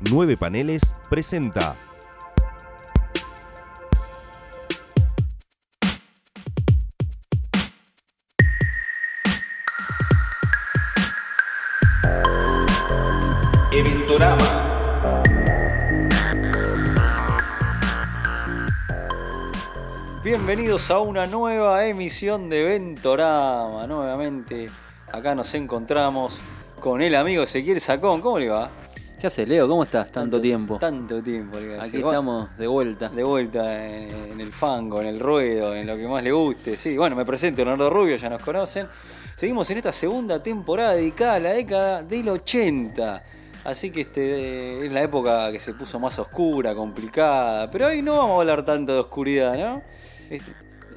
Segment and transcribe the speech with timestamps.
[0.00, 1.76] Nueve Paneles presenta.
[13.72, 14.64] Eventorama.
[20.22, 23.88] Bienvenidos a una nueva emisión de Ventorama.
[23.88, 24.70] Nuevamente
[25.12, 26.38] acá nos encontramos
[26.78, 28.20] con el amigo Ezequiel Sacón.
[28.20, 28.70] ¿Cómo le va?
[29.20, 29.66] ¿Qué haces, Leo?
[29.66, 30.12] ¿Cómo estás?
[30.12, 30.78] Tanto, tiempo.
[30.78, 31.58] Tanto tiempo.
[31.58, 33.08] iba a Aquí estamos de vuelta.
[33.08, 36.76] De vuelta en, en el fango, en el ruedo, en lo que más le guste.
[36.76, 38.86] Sí, bueno, me presento Leonardo Rubio, ya nos conocen.
[39.34, 43.24] Seguimos en esta segunda temporada dedicada a la década del 80.
[43.64, 47.68] Así que este es la época que se puso más oscura, complicada.
[47.72, 49.82] Pero hoy no vamos a hablar tanto de oscuridad, ¿no?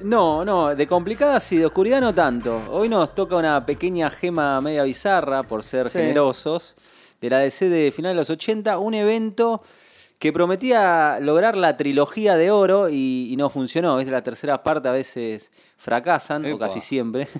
[0.02, 2.62] No, no, de complicadas y de oscuridad no tanto.
[2.70, 5.98] Hoy nos toca una pequeña gema media bizarra, por ser Sí.
[5.98, 6.76] generosos,
[7.22, 9.62] de la DC de final de los 80, un evento
[10.18, 13.96] que prometía lograr la trilogía de oro y, y no funcionó.
[13.96, 14.12] ¿viste?
[14.12, 17.28] La tercera parte a veces fracasan, o casi siempre.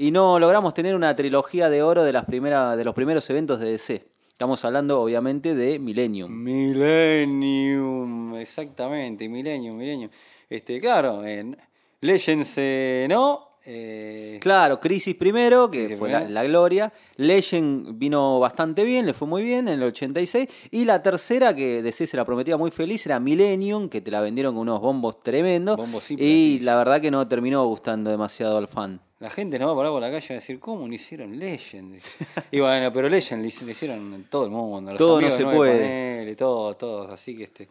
[0.00, 3.58] Y no logramos tener una trilogía de oro de, las primeras, de los primeros eventos
[3.58, 4.06] de DC.
[4.28, 6.30] Estamos hablando, obviamente, de Millennium.
[6.30, 10.08] Millennium, exactamente, Millennium, Millennium.
[10.48, 11.56] Este, claro, en
[12.00, 13.47] Legends eh, no.
[13.70, 16.34] Eh, Claro, Crisis primero, que Crisis fue la, primero.
[16.34, 16.92] la gloria.
[17.16, 20.48] Legend vino bastante bien, le fue muy bien en el 86.
[20.70, 24.22] Y la tercera, que DC se la prometía muy feliz, era Millennium, que te la
[24.22, 25.76] vendieron con unos bombos tremendos.
[25.76, 29.00] Bombos y la verdad que no terminó gustando demasiado al fan.
[29.20, 30.94] la gente no va a parar por la calle y va a decir, ¿cómo no
[30.94, 32.12] hicieron Legends?
[32.50, 34.92] y bueno, pero Legend le, hicieron todo el mundo.
[34.92, 36.36] Los Todo no amigos se de Nueve puede.
[36.36, 37.10] Todos, todos.
[37.10, 37.68] Así que este.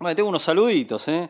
[0.00, 1.28] Bueno, tengo unos saluditos, ¿eh?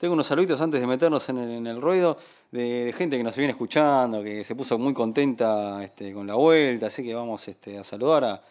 [0.00, 2.16] Tengo unos saluditos antes de meternos en el, en el ruido
[2.50, 6.36] de, de gente que nos viene escuchando, que se puso muy contenta este, con la
[6.36, 8.42] vuelta, así que vamos este, a saludar a,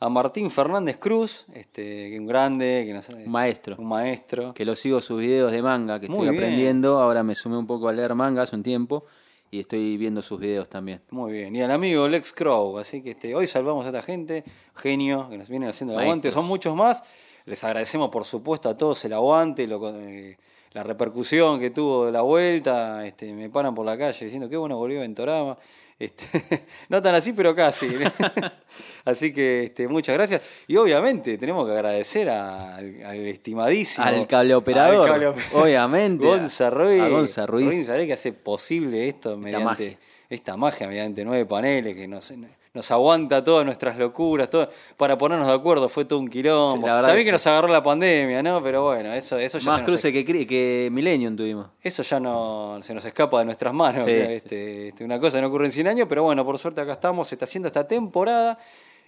[0.00, 3.76] a Martín Fernández Cruz, este, que es un grande, que nos- Un maestro.
[3.78, 4.54] un maestro.
[4.54, 6.42] Que lo sigo sus videos de manga, que Muy estoy bien.
[6.42, 6.98] aprendiendo.
[7.02, 9.04] Ahora me sumé un poco a leer manga hace un tiempo.
[9.50, 11.02] Y estoy viendo sus videos también.
[11.10, 14.42] Muy bien, y al amigo Lex Crow, así que este, hoy salvamos a esta gente,
[14.74, 17.04] genio, que nos vienen haciendo el aguante, son muchos más,
[17.44, 20.38] les agradecemos por supuesto a todos el aguante, lo, eh,
[20.74, 24.56] la repercusión que tuvo de la vuelta, este, me paran por la calle diciendo que
[24.56, 25.56] bueno volvió Ventorama,
[25.96, 26.24] este,
[26.88, 27.88] no tan así pero casi,
[29.04, 34.56] así que este, muchas gracias, y obviamente tenemos que agradecer al, al estimadísimo, Al cable
[34.56, 36.26] operador, al cable operador, obviamente.
[36.26, 37.86] Gonza Ruiz, A Gonza Ruiz.
[37.86, 39.98] Ruiz que hace posible esto mediante magia.
[40.28, 42.32] esta magia mediante nueve paneles que nos,
[42.74, 46.86] nos aguanta todas nuestras locuras, todo, para ponernos de acuerdo fue todo un quilombo.
[46.86, 48.60] Sí, También que que nos agarró la pandemia, ¿no?
[48.64, 51.68] Pero bueno, eso, eso ya Más se nos, cruce que, que Millennium tuvimos.
[51.80, 54.04] eso ya no se nos escapa de nuestras manos.
[54.04, 56.80] Sí, este, este, una cosa que no ocurre en 100 años, pero bueno, por suerte
[56.80, 58.58] acá estamos, se está haciendo esta temporada.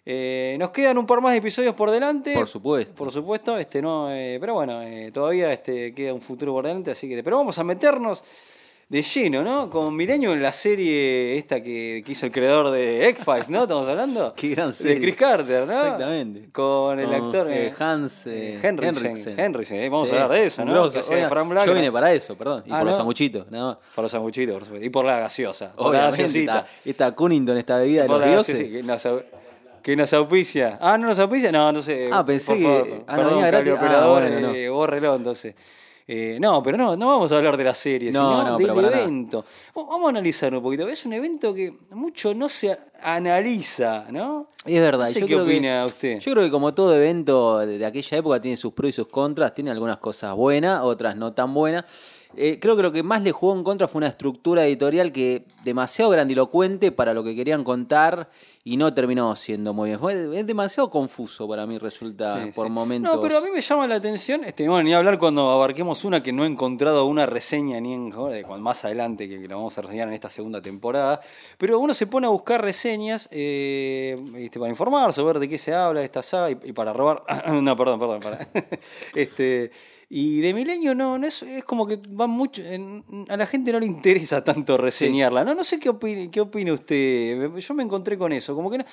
[0.08, 2.32] Eh, nos quedan un par más de episodios por delante.
[2.34, 2.94] Por supuesto.
[2.94, 6.92] Por supuesto, este no, eh, pero bueno, eh, todavía este, queda un futuro por delante,
[6.92, 7.20] así que.
[7.24, 8.22] Pero vamos a meternos
[8.88, 9.68] de lleno, ¿no?
[9.68, 13.62] Con Milenio en la serie esta que, que hizo el creador de X-Files, ¿no?
[13.62, 14.32] ¿Estamos hablando?
[14.36, 15.00] Qué gran De serie.
[15.00, 15.72] Chris Carter, ¿no?
[15.72, 16.48] Exactamente.
[16.52, 18.96] Con el actor eh, eh, Hans, eh, Henriksen.
[19.06, 19.40] Henriksen.
[19.40, 20.72] Henriksen, eh, vamos Sí, a hablar de eso, ¿no?
[20.72, 21.02] grosso.
[21.02, 22.62] Frank Black, yo vine para eso, perdón.
[22.64, 22.96] Y Ah, por los ¿no?
[22.98, 23.76] sanguchitos, nada más.
[23.92, 24.86] Para los sanguchitos, por supuesto.
[24.86, 25.72] Y por la gaseosa.
[25.72, 26.64] Por la gaseosita.
[26.84, 28.58] esta, Cunnington, esta bebida de Por los dioses.
[28.70, 29.24] que nos, au-
[29.82, 30.78] que nos auspicia.
[30.80, 31.50] Ah, ¿no nos auspicia?
[31.50, 32.08] No, no sé.
[32.12, 33.04] Ah, pensé por que- favor.
[33.08, 33.72] ah, no Perdón, gratis.
[33.72, 34.54] Ah, operador, bueno, no.
[34.54, 35.54] eh, bórrelo entonces.
[36.08, 38.68] Eh, no, pero no, no vamos a hablar de la serie, No, sino no, del
[38.76, 39.02] nada.
[39.02, 39.44] evento.
[39.74, 40.86] Vamos a analizar un poquito.
[40.86, 44.46] Es un evento que mucho no se analiza, ¿no?
[44.64, 45.06] Es verdad.
[45.06, 46.18] No sé yo qué creo que- opina usted.
[46.20, 49.52] Yo creo que como todo evento de aquella época tiene sus pros y sus contras,
[49.54, 51.84] tiene algunas cosas buenas, otras no tan buenas.
[52.36, 55.46] Eh, creo que lo que más le jugó en contra fue una estructura editorial que
[55.64, 58.28] demasiado grandilocuente para lo que querían contar
[58.62, 60.00] y no terminó siendo muy bien.
[60.00, 62.72] Fue, es demasiado confuso para mí resulta Sí, por sí.
[62.72, 63.14] momentos.
[63.14, 66.22] No, pero a mí me llama la atención, este, bueno, ni hablar cuando abarquemos una
[66.22, 68.12] que no he encontrado una reseña ni en
[68.60, 71.20] más adelante que, que la vamos a reseñar en esta segunda temporada.
[71.58, 75.72] Pero uno se pone a buscar reseñas eh, este, para informar sobre de qué se
[75.74, 77.22] habla de esta saga y, y para robar.
[77.62, 78.46] no, perdón, perdón, para.
[79.14, 79.70] este.
[80.08, 82.62] Y de Milenio no, no es, es como que va mucho.
[82.62, 85.44] en- a la gente no le interesa tanto reseñarla.
[85.44, 87.50] No, no sé qué opine, qué opina usted.
[87.56, 88.54] Yo me encontré con eso.
[88.54, 88.84] Como que no,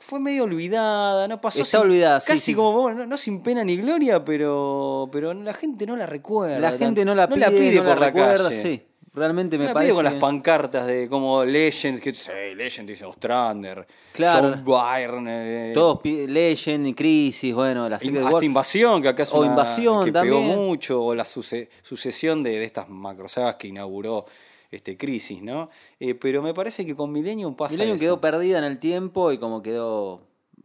[0.00, 3.16] fue medio olvidada, no pasó Está sin- olvidada, sí, casi sí, como bueno, no, no
[3.16, 6.58] sin pena ni gloria, pero pero la gente no la recuerda.
[6.58, 8.86] la gente no la pide, no por la, recuerda, calle.
[9.14, 13.86] Realmente me la parece con las pancartas de como Legends, que sí, Legend dice Ostrander,
[14.12, 14.56] Claro.
[14.64, 19.32] Byrne, eh, Todos Legend y Crisis, bueno, la de hasta War- Invasión, que acá es
[19.34, 20.40] O una Invasión que también.
[20.48, 24.24] pegó mucho, o la suce- sucesión de, de estas macrosagas que inauguró
[24.70, 25.68] este Crisis, ¿no?
[26.00, 28.04] Eh, pero me parece que con Millennium pasa Millennium eso.
[28.04, 30.22] quedó perdida en el tiempo y como quedó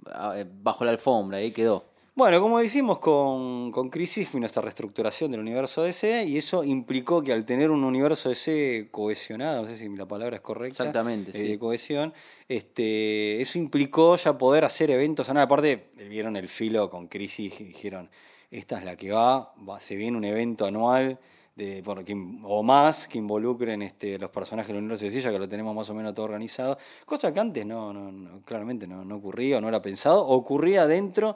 [0.09, 1.83] ah, eh, bajo la alfombra, ahí quedó.
[2.17, 7.21] Bueno, como decimos con, con Crisis fue nuestra reestructuración del universo DC y eso implicó
[7.21, 11.29] que al tener un universo DC cohesionado, no sé si la palabra es correcta, Exactamente,
[11.29, 11.47] eh, sí.
[11.47, 12.15] de cohesión,
[12.47, 15.29] este, eso implicó ya poder hacer eventos.
[15.29, 18.09] Ah, aparte, vieron el filo con Crisis y dijeron,
[18.49, 21.19] esta es la que va, va se viene un evento anual
[21.55, 25.37] de, bueno, que o más que involucren este, los personajes del universo de Silla, que
[25.37, 26.79] lo tenemos más o menos todo organizado.
[27.05, 30.87] Cosa que antes no, no, no, claramente no, no ocurría o no era pensado, ocurría
[30.87, 31.35] dentro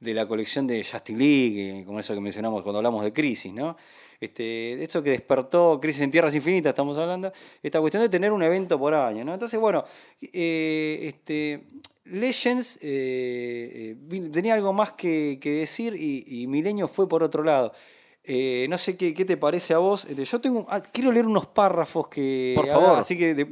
[0.00, 3.52] de la colección de Justin League, eh, como eso que mencionamos cuando hablamos de Crisis,
[3.52, 3.76] ¿no?
[4.18, 7.32] Este, esto que despertó Crisis en Tierras Infinitas, estamos hablando,
[7.62, 9.32] esta cuestión de tener un evento por año, ¿no?
[9.34, 9.84] Entonces, bueno,
[10.20, 11.64] eh, este,
[12.04, 13.96] Legends eh,
[14.32, 17.72] tenía algo más que, que decir y, y Milenio fue por otro lado.
[18.24, 20.04] Eh, no sé qué, qué te parece a vos.
[20.04, 22.52] Este, yo tengo, ah, quiero leer unos párrafos que.
[22.54, 22.98] Por favor.
[22.98, 23.46] así que de-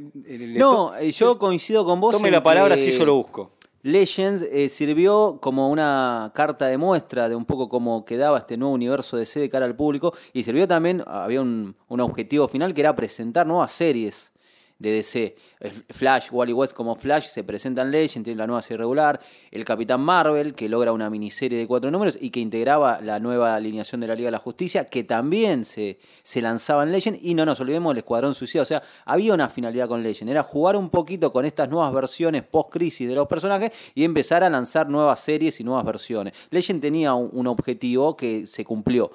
[0.57, 2.11] No, yo coincido con vos.
[2.15, 3.49] Tome la palabra que si yo lo busco.
[3.81, 8.73] Legends eh, sirvió como una carta de muestra de un poco cómo quedaba este nuevo
[8.73, 12.73] universo de C de cara al público y sirvió también, había un, un objetivo final
[12.73, 14.33] que era presentar nuevas series
[14.79, 15.35] de DC.
[15.59, 19.19] El Flash, Wally West como Flash se presenta en Legends, tiene la nueva serie regular.
[19.51, 23.55] El Capitán Marvel, que logra una miniserie de cuatro números y que integraba la nueva
[23.55, 27.19] alineación de la Liga de la Justicia, que también se, se lanzaba en Legend.
[27.21, 28.61] Y no nos olvidemos del Escuadrón Suicida.
[28.61, 30.31] O sea, había una finalidad con Legend.
[30.31, 34.49] Era jugar un poquito con estas nuevas versiones post-crisis de los personajes y empezar a
[34.49, 36.33] lanzar nuevas series y nuevas versiones.
[36.51, 39.11] Legend tenía un, un objetivo que se cumplió.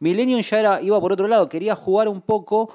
[0.00, 2.72] Millennium ya era, iba por otro lado, quería jugar un poco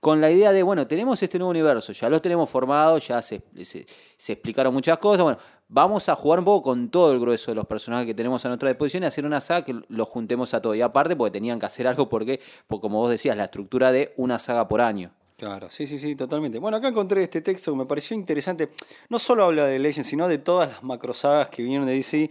[0.00, 3.42] con la idea de, bueno, tenemos este nuevo universo, ya los tenemos formados, ya se,
[3.62, 3.86] se-
[4.32, 5.38] explicaron muchas cosas, bueno,
[5.68, 8.48] vamos a jugar un poco con todo el grueso de los personajes que tenemos a
[8.48, 10.76] nuestra disposición y hacer una saga que los juntemos a todos.
[10.76, 14.12] Y aparte, porque tenían que hacer algo porque, porque, como vos decías, la estructura de
[14.16, 15.10] una saga por año.
[15.36, 16.58] Claro, sí, sí, sí, totalmente.
[16.58, 18.70] Bueno, acá encontré este texto que me pareció interesante.
[19.10, 22.30] No solo habla de Legends, sino de todas las macrosagas que vinieron de DC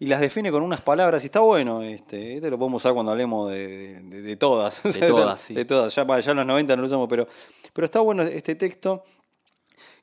[0.00, 1.22] y las define con unas palabras.
[1.22, 4.82] Y está bueno, este, este lo podemos usar cuando hablemos de, de- de todas.
[4.82, 5.54] De todas, sí.
[5.54, 5.94] De todas.
[5.94, 7.28] Ya, ya en los 90 no lo usamos, pero,
[7.72, 9.04] pero está bueno este texto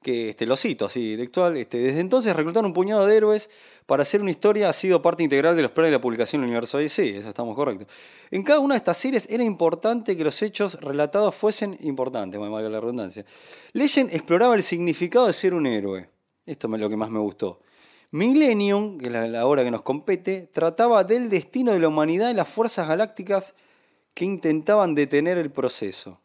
[0.02, 1.58] que este, lo cito así, textual.
[1.58, 3.50] Este, desde entonces reclutaron un puñado de héroes
[3.86, 6.50] para hacer una historia ha sido parte integral de los planes de la publicación del
[6.50, 7.88] universo DC, eso estamos correctos.
[8.32, 12.48] En cada una de estas series era importante que los hechos relatados fuesen importantes, me
[12.48, 13.26] valga la redundancia.
[13.74, 16.10] Legend exploraba el significado de ser un héroe.
[16.46, 17.60] Esto es lo que más me gustó.
[18.12, 22.34] Millennium, que es la, obra que nos compete, trataba del destino de la humanidad y
[22.34, 23.54] las fuerzas galácticas
[24.14, 26.22] que intentaban detener el proceso.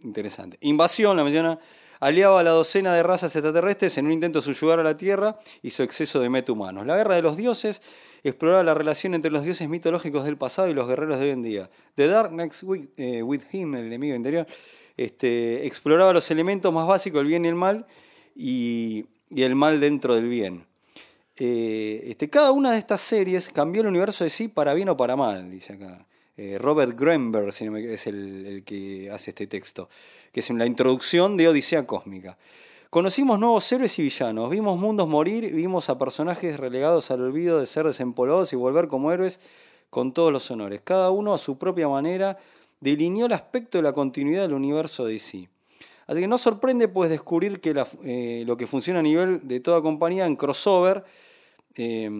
[0.00, 0.56] Interesante.
[0.60, 1.58] Invasión, la menciona,
[2.00, 5.38] aliaba a la docena de razas extraterrestres en un intento de subyugar a la Tierra
[5.62, 6.86] y su exceso de meta-humanos.
[6.86, 7.82] La guerra de los dioses
[8.24, 11.42] exploraba la relación entre los dioses mitológicos del pasado y los guerreros de hoy en
[11.42, 11.70] día.
[11.96, 12.64] The Dark Next
[12.96, 14.46] eh, with Him, el enemigo interior,
[14.96, 17.86] este, exploraba los elementos más básicos, el bien y el mal,
[18.34, 20.64] y el mal dentro del bien.
[21.38, 24.96] Eh, este, cada una de estas series cambió el universo de sí para bien o
[24.96, 26.06] para mal, dice acá.
[26.38, 29.88] Eh, Robert Greenberg si no me- es el, el que hace este texto,
[30.32, 32.36] que es en la introducción de Odisea Cósmica.
[32.90, 37.66] Conocimos nuevos héroes y villanos, vimos mundos morir, vimos a personajes relegados al olvido de
[37.66, 39.40] ser desempolvados y volver como héroes
[39.90, 40.80] con todos los honores.
[40.84, 42.38] Cada uno a su propia manera
[42.80, 45.48] delineó el aspecto de la continuidad del universo de DC.
[46.06, 47.74] Así que no sorprende pues descubrir que
[48.04, 51.02] eh, lo que funciona a nivel de toda compañía en crossover,
[51.76, 52.10] eh,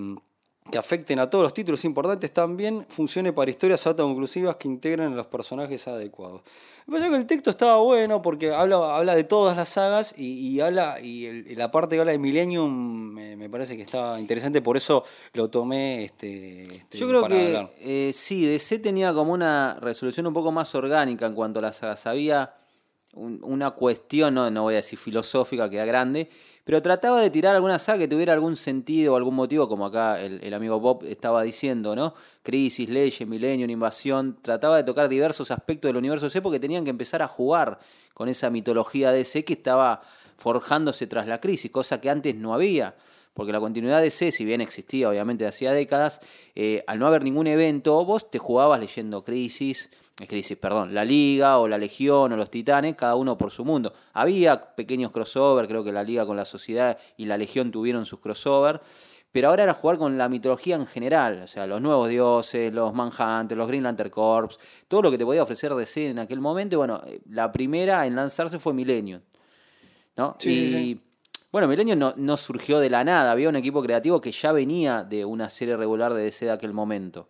[0.70, 5.14] que afecten a todos los títulos importantes, también funcione para historias autoconclusivas que integren a
[5.14, 6.42] los personajes adecuados.
[6.88, 10.24] Me pareció que el texto estaba bueno porque habla, habla de todas las sagas y,
[10.48, 12.68] y habla y, el- la parte que habla de Millennium
[13.12, 15.04] me, me parece que estaba interesante, por eso
[15.34, 20.26] lo tomé este, este, Yo creo para que eh, sí, DC tenía como una resolución
[20.26, 22.06] un poco más orgánica en cuanto a las sagas.
[22.06, 22.52] Había
[23.16, 26.28] un- una cuestión, no, no voy a decir filosófica, que era grande,
[26.64, 30.20] pero trataba de tirar alguna saga que tuviera algún sentido o algún motivo, como acá
[30.20, 32.14] el, amigo Bob estaba diciendo, ¿no?
[32.42, 34.36] Crisis, Legend, Millennium, Invasión.
[34.42, 37.78] Trataba de tocar diversos aspectos del universo DC porque tenían que empezar a jugar
[38.14, 40.02] con esa mitología DC que estaba
[40.36, 42.94] forjándose tras la crisis, cosa que antes no había.
[43.36, 46.20] Porque la continuidad de C, si bien existía obviamente de hacía décadas,
[46.54, 51.04] eh, al no haber ningún evento, vos te jugabas leyendo Crisis, eh, Crisis, perdón, la
[51.04, 53.92] Liga o la Legión o los Titanes, cada uno por su mundo.
[54.14, 58.20] Había pequeños crossover, creo que la Liga con la Sociedad y la Legión tuvieron sus
[58.20, 58.80] crossover,
[59.32, 62.94] pero ahora era jugar con la mitología en general, o sea, los nuevos dioses, los
[62.94, 66.76] Manhunters, los Green Lantern Corps, todo lo que te podía ofrecer DC en aquel momento.
[66.76, 69.20] y Bueno, eh, la primera en lanzarse fue Millennium.
[70.16, 70.36] ¿no?
[70.38, 71.00] Sí, y sí, sí.
[71.56, 75.04] Bueno, Millennium no, no surgió de la nada, había un equipo creativo que ya venía
[75.04, 77.28] de una serie regular de DC de aquel momento.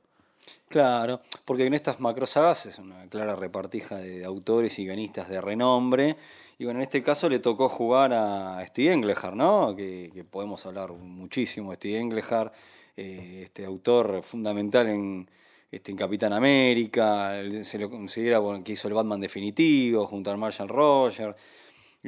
[0.68, 6.16] Claro, porque en estas macrosagas es una clara repartija de autores y guionistas de renombre.
[6.58, 9.76] Y bueno, en este caso le tocó jugar a Steve Englehart, ¿no?
[9.76, 12.52] Que, podemos hablar muchísimo de Steve Englehart.
[12.96, 15.30] eh, este autor fundamental en,
[15.70, 20.68] este, en Capitán América, se lo considera que hizo el Batman definitivo junto al Marshall
[20.68, 21.36] Rogers,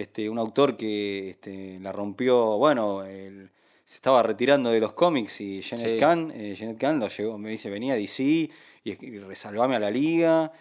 [0.02, 3.50] este, un autor que este, la rompió, bueno, el-
[3.84, 5.98] se estaba retirando de los cómics y Janet Sí.
[5.98, 8.50] Kahn, eh, Janet Kahn lo llegó, me dice, venía a DC y,
[8.84, 10.52] y resalvame a la liga.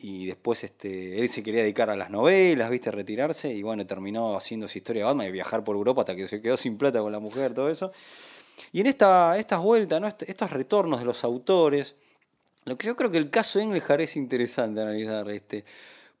[0.00, 4.36] Y después este, él se quería dedicar a las novelas, viste, retirarse, y bueno, terminó
[4.36, 7.00] haciendo su historia de Batman y viajar por Europa hasta que se quedó sin plata
[7.00, 7.90] con la mujer, todo eso.
[8.70, 10.06] Y en esta, estas vueltas, ¿no?
[10.06, 11.96] Est- estos retornos de los autores,
[12.64, 15.64] lo que yo creo que el caso de Engelhard es interesante analizar, este,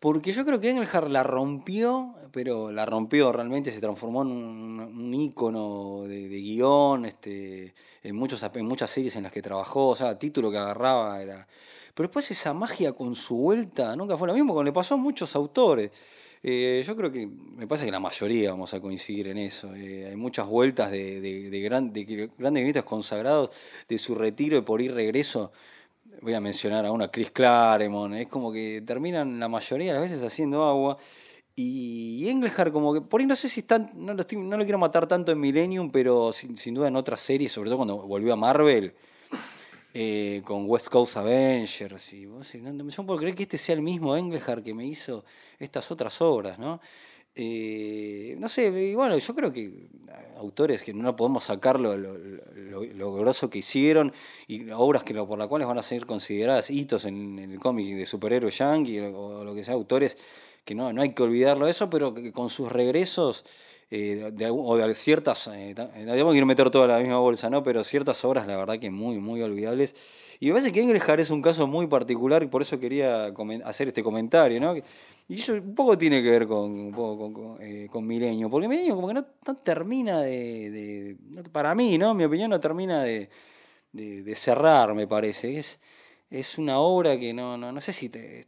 [0.00, 4.80] porque yo creo que Engelhard la rompió, pero la rompió realmente, se transformó en un,
[4.80, 9.96] un ícono de, guion, este, en, muchos, en muchas series en las que trabajó, o
[9.96, 11.48] sea, título que agarraba era...
[11.94, 14.98] Pero después esa magia con su vuelta nunca fue lo mismo, como le pasó a
[14.98, 15.90] muchos autores.
[16.44, 19.74] Eh, yo creo que, me parece que la mayoría vamos a coincidir en eso.
[19.74, 23.50] Eh, hay muchas vueltas de, de, de grandes guionistas consagrados
[23.88, 25.50] de su retiro y por ir regreso.
[26.20, 28.14] Voy a mencionar a una Chris Claremont.
[28.14, 30.98] Es como que terminan la mayoría de las veces haciendo agua.
[31.54, 35.32] Y Engelhard como que, por ahí no sé si están, no lo, quiero matar tanto
[35.32, 38.94] en Millennium, pero sin, duda en otras series, sobre todo cuando volvió a Marvel,
[39.92, 42.12] eh, con West Coast Avengers.
[42.12, 44.72] Y vos no, no, yo no puedo creer que este sea el mismo Engelhard que
[44.72, 45.24] me hizo
[45.58, 46.80] estas otras obras, ¿no?
[47.40, 49.88] Eh, no sé, y bueno, yo creo que
[50.38, 54.12] autores que no podemos sacar lo, lo, grosso que hicieron
[54.48, 58.06] y obras que por las cuales van a ser consideradas hitos en, el cómic de
[58.06, 60.18] superhéroe yankee o, lo que sea, autores
[60.64, 63.44] que no, no hay que olvidarlo eso, pero que con sus regresos
[63.90, 67.62] eh, o de ciertas, eh, eh, no quiero meter toda la misma bolsa, ¿no?
[67.62, 69.94] pero ciertas obras la verdad que muy, muy olvidables.
[70.40, 73.32] Y me parece que Engelhard es un caso muy particular y por eso quería
[73.64, 74.76] hacer este comentario, ¿no?
[75.28, 79.14] Y eso un poco tiene que ver con, un eh, Milenio, porque Milenio como que
[79.14, 79.24] no,
[79.62, 81.16] termina de,
[81.52, 82.14] para mí, ¿no?
[82.14, 83.28] Mi opinión no termina de,
[83.92, 85.58] de, cerrar, me parece.
[85.58, 85.80] Es,
[86.30, 88.46] es una obra que no, no, no sé si te,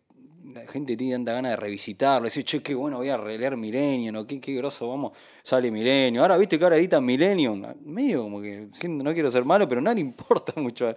[0.55, 4.13] la gente tiene tanta ganas de revisitarlo, decir, che, qué bueno, voy a releer Milenio,
[4.13, 4.27] ¿no?
[4.27, 6.23] Qué, qué grosso, vamos, sale Milenio.
[6.23, 9.93] Ahora, viste que ahora editan Millennium, medio como que, no quiero ser malo, pero no
[9.93, 10.95] le importa mucho.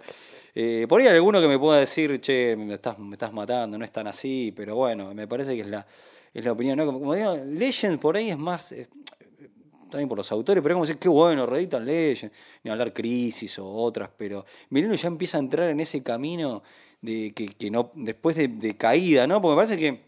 [0.54, 3.76] Eh, por ahí hay alguno que me pueda decir, che, me estás, me estás matando,
[3.76, 5.84] no es tan así, pero bueno, me parece que es la,
[6.32, 6.86] es la opinión, ¿no?
[6.86, 8.88] Como, digo, Legend por ahí es más, eh,
[9.90, 12.32] también por los autores, pero es como decir, qué bueno, reeditan Legend,
[12.62, 16.62] ni hablar Crisis o otras, pero Milenio ya empieza a entrar en ese camino
[17.00, 19.42] de que, que no, después de, de caída, ¿no?
[19.42, 20.04] Porque me parece que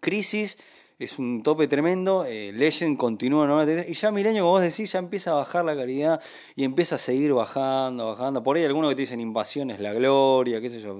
[0.00, 0.56] Crisis
[1.04, 3.62] es un tope tremendo, eh, Legend continúa ¿no?
[3.62, 6.20] y ya Milenio, como vos decís, ya empieza a bajar la calidad
[6.56, 8.42] y empieza a seguir bajando, bajando.
[8.42, 10.96] Por ahí algunos que te dicen invasión es la gloria, qué sé yo.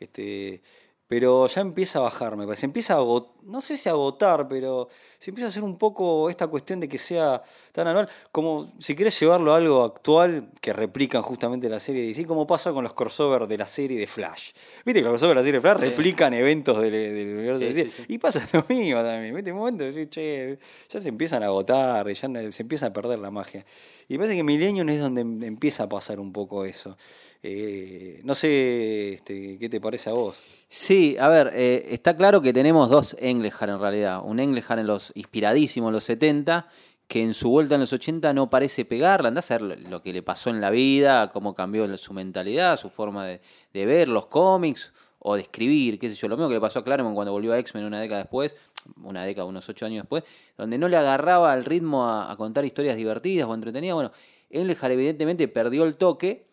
[0.00, 0.60] Este,
[1.08, 2.66] pero ya empieza a bajar, me parece.
[2.66, 4.88] Empieza a agotar, no sé si a agotar, pero
[5.18, 8.94] se empieza a hacer un poco esta cuestión de que sea tan anual, como si
[8.94, 12.84] querés llevarlo a algo actual que replican justamente la serie de DC, como pasa con
[12.84, 14.50] los crossovers de la serie de Flash.
[14.84, 17.64] Viste que los crossovers de la serie de Flash replican eventos del, del universo Sí,
[17.64, 17.90] de DC.
[17.90, 18.04] sí.
[18.08, 19.34] Y pasa lo mismo también.
[19.34, 19.50] ¿viste?
[19.50, 20.58] Un momento decís, che,
[20.90, 23.64] ya se empiezan a agotar, ya se empieza a perder la magia.
[24.08, 26.98] Y me parece que Millennium es donde em- empieza a pasar un poco eso.
[27.42, 30.36] Eh, no sé este, qué te parece a vos.
[30.70, 34.20] Sí, a ver, eh, está claro que tenemos dos Engelhard en realidad.
[34.24, 36.68] Un Engelhard en los inspiradísimo en los 70,
[37.06, 39.28] que en su vuelta en los 80 no parece pegarla.
[39.28, 42.90] Andá a saber lo- que le pasó en la vida, cómo cambió su mentalidad, su
[42.90, 43.40] forma de,
[43.72, 46.28] ver los cómics o de escribir, qué sé yo.
[46.28, 48.56] Lo mismo que le pasó a Claremont cuando volvió a X-Men una década después,
[49.02, 50.24] una década, unos ocho años después,
[50.56, 53.94] donde no le agarraba el ritmo a, a contar historias divertidas o entretenidas.
[53.94, 54.12] Bueno,
[54.50, 56.47] Engelhard evidentemente perdió el toque.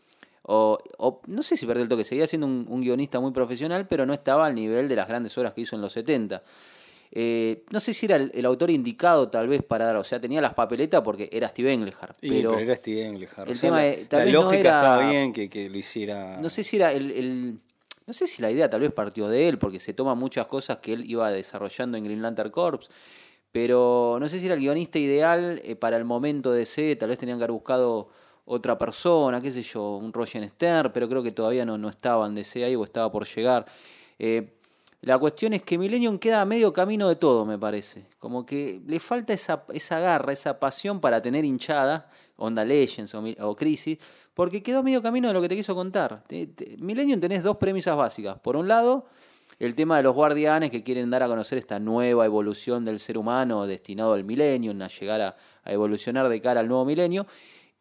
[0.48, 3.88] O, o no sé si perdió el toque, seguía siendo un, un guionista muy profesional,
[3.88, 6.44] pero no estaba al nivel de las grandes obras que hizo en los 70.
[7.12, 10.20] Eh, no sé si era el, el autor indicado tal vez para dar, o sea,
[10.20, 13.48] tenía las papeletas porque era Steve Englehart, pero, era Steve Englehart.
[13.48, 15.48] el O sea, tema la, es- tal la vez no lógica era- estaba bien que,
[15.50, 16.38] que lo hiciera.
[16.42, 17.60] no sé si era el, el-
[18.06, 20.78] no sé si la idea tal vez partió de él, porque se toma muchas cosas
[20.78, 22.90] que él iba desarrollando en Green Lantern Corps,
[23.52, 27.10] pero no sé si era el guionista ideal eh, para el momento de C, tal
[27.10, 28.10] vez tenían que haber buscado
[28.46, 32.28] otra persona, qué sé yo, un Roger Stern, pero creo que todavía no, no estaba
[32.28, 33.66] en o estaba por llegar.
[34.20, 34.54] Eh,
[35.02, 38.06] la cuestión es que Millennium queda a medio camino de todo, me parece.
[38.18, 43.56] Como que le falta esa, esa garra, esa pasión para tener hinchada, Onda Legends o,
[43.56, 43.98] Crisis,
[44.34, 46.24] porque quedó a medio camino de lo que te quiso contar.
[46.28, 46.50] Te-
[46.80, 48.40] Millennium tenés dos premisas básicas.
[48.40, 49.06] Por un lado,
[49.60, 53.18] el tema de los guardianes que quieren dar a conocer esta nueva evolución del ser
[53.18, 57.28] humano destinado al Millennium, a llegar a, a evolucionar de cara al nuevo milenio.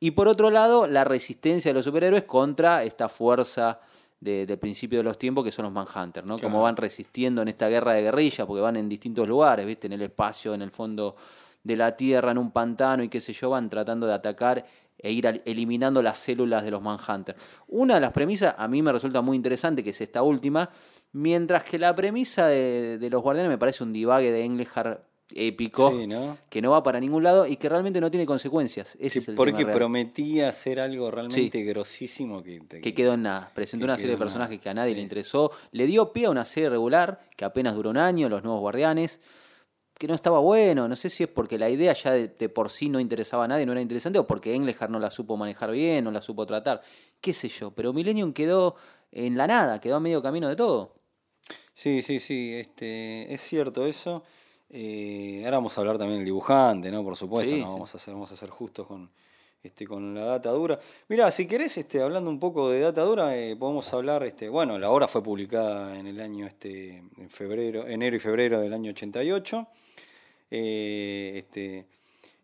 [0.00, 3.80] Y por otro lado, la resistencia de los superhéroes contra esta fuerza
[4.20, 6.34] de, del principio de los tiempos que son los Manhunters, ¿no?
[6.38, 6.62] Cómo Claro.
[6.64, 9.86] van resistiendo en esta guerra de guerrillas, porque van en distintos lugares, ¿viste?
[9.86, 11.16] En el espacio, en el fondo
[11.62, 14.64] de la tierra, en un pantano y qué sé yo, van tratando de atacar
[14.98, 17.36] e ir eliminando las células de los Manhunter.
[17.68, 20.70] Una de las premisas a mí me resulta muy interesante, que es esta última,
[21.12, 25.02] mientras que la premisa de, de los Guardianes me parece un divague de Englehart
[25.33, 26.37] épico, Sí, ¿no?
[26.50, 28.97] que no va para ningún lado y que realmente no tiene consecuencias.
[29.00, 33.50] Ese Sí, es el porque prometía hacer algo realmente grosísimo que, que quedó en nada.
[33.54, 35.50] Presentó una serie de personajes nada, que a nadie le interesó.
[35.73, 39.21] Le dio pie a una serie regular que apenas duró un año, Los Nuevos Guardianes,
[39.99, 40.88] que no estaba bueno.
[40.88, 43.49] No sé si es porque la idea ya de, de por sí no interesaba a
[43.49, 46.45] nadie, no era interesante, o porque Englehart no la supo manejar bien, no la supo
[46.47, 46.83] tratar.
[47.21, 47.71] Qué sé yo.
[47.73, 48.76] Pero Millennium quedó
[49.11, 50.95] en la nada, quedó a medio camino de todo.
[51.73, 54.23] Sí, sí, sí, este, es cierto eso.
[54.76, 57.04] Eh, ahora vamos a hablar también del dibujante, ¿no?
[57.04, 57.73] Por supuesto, Sí, no sí.
[57.75, 59.09] vamos a ser, vamos a ser justos con,
[59.62, 60.81] este, con la data dura.
[61.09, 64.76] Mira, si querés, este, hablando un poco de data dura, eh, podemos hablar, este, bueno,
[64.76, 68.90] la obra fue publicada en el año, este, en febrero, enero y febrero del año
[68.90, 69.64] 88.
[70.50, 71.87] Eh, este,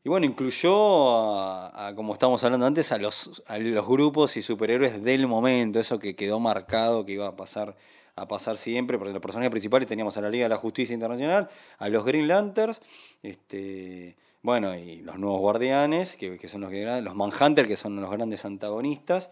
[0.05, 4.43] y bueno, incluyó, a, a, como estábamos hablando antes, a los, a los grupos y
[4.43, 7.75] superhéroes del momento, eso que quedó marcado que iba a pasar,
[8.21, 11.49] a pasar siempre, porque los personajes principales teníamos a la Liga de la Justicia Internacional,
[11.79, 12.81] a los Green Lanterns,
[13.23, 18.11] este, bueno, y los nuevos guardianes, que, son los, que, los Manhunter, que son los
[18.11, 19.31] grandes antagonistas.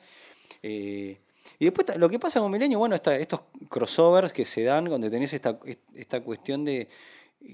[0.63, 1.19] Eh,
[1.59, 5.33] y después lo que pasa con Milenio, bueno, estos crossovers que se dan donde tenés
[5.33, 5.59] esta,
[5.95, 6.89] esta cuestión de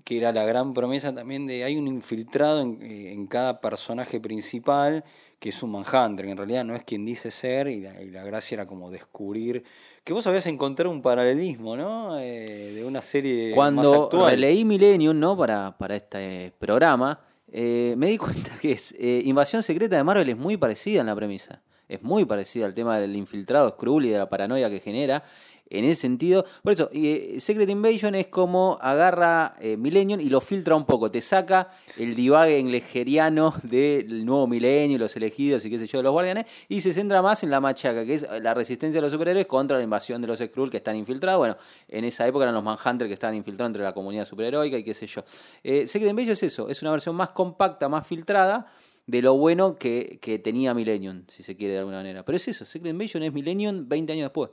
[0.05, 4.21] que era la gran promesa también de hay un infiltrado en, eh, en cada personaje
[4.21, 5.05] principal
[5.39, 8.11] que es un Manhunter, que en realidad no es quien dice ser y la, y
[8.11, 9.63] la gracia era como descubrir
[10.03, 12.19] que vos habías encontrado un paralelismo, ¿no?
[12.19, 14.31] Eh, de una serie más Cuando actual.
[14.31, 15.37] releí Millennium, ¿no?
[15.37, 20.29] Para, para este programa, eh, me di cuenta que es, eh, Invasión Secreta de Marvel
[20.29, 21.63] es muy parecida en la premisa.
[21.89, 25.23] Es muy parecida al tema del infiltrado Skrull y de la paranoia que genera.
[25.71, 30.43] En ese sentido, por eso, eh, Secret Invasion es como agarra eh, Millennium y lo
[30.43, 35.79] filtra un poco, te saca el divague englejeriano del nuevo milenio, los elegidos y qué
[35.79, 38.53] sé yo, de los guardianes, y se centra más en la machaca, que es la
[38.53, 41.39] resistencia de los superhéroes contra la invasión de los Skrull que están infiltrados.
[41.39, 41.57] Bueno,
[41.89, 44.93] en esa época eran los Manhunter que estaban infiltrados entre la comunidad superheroica y qué
[44.93, 45.25] sé yo.
[45.63, 48.67] Eh, Secret Invasion es eso, es una versión más compacta, más filtrada
[49.07, 52.23] de lo bueno que, que tenía Millennium, si se quiere de alguna manera.
[52.23, 54.51] Pero es eso, Secret Invasion es Millennium 20 años después.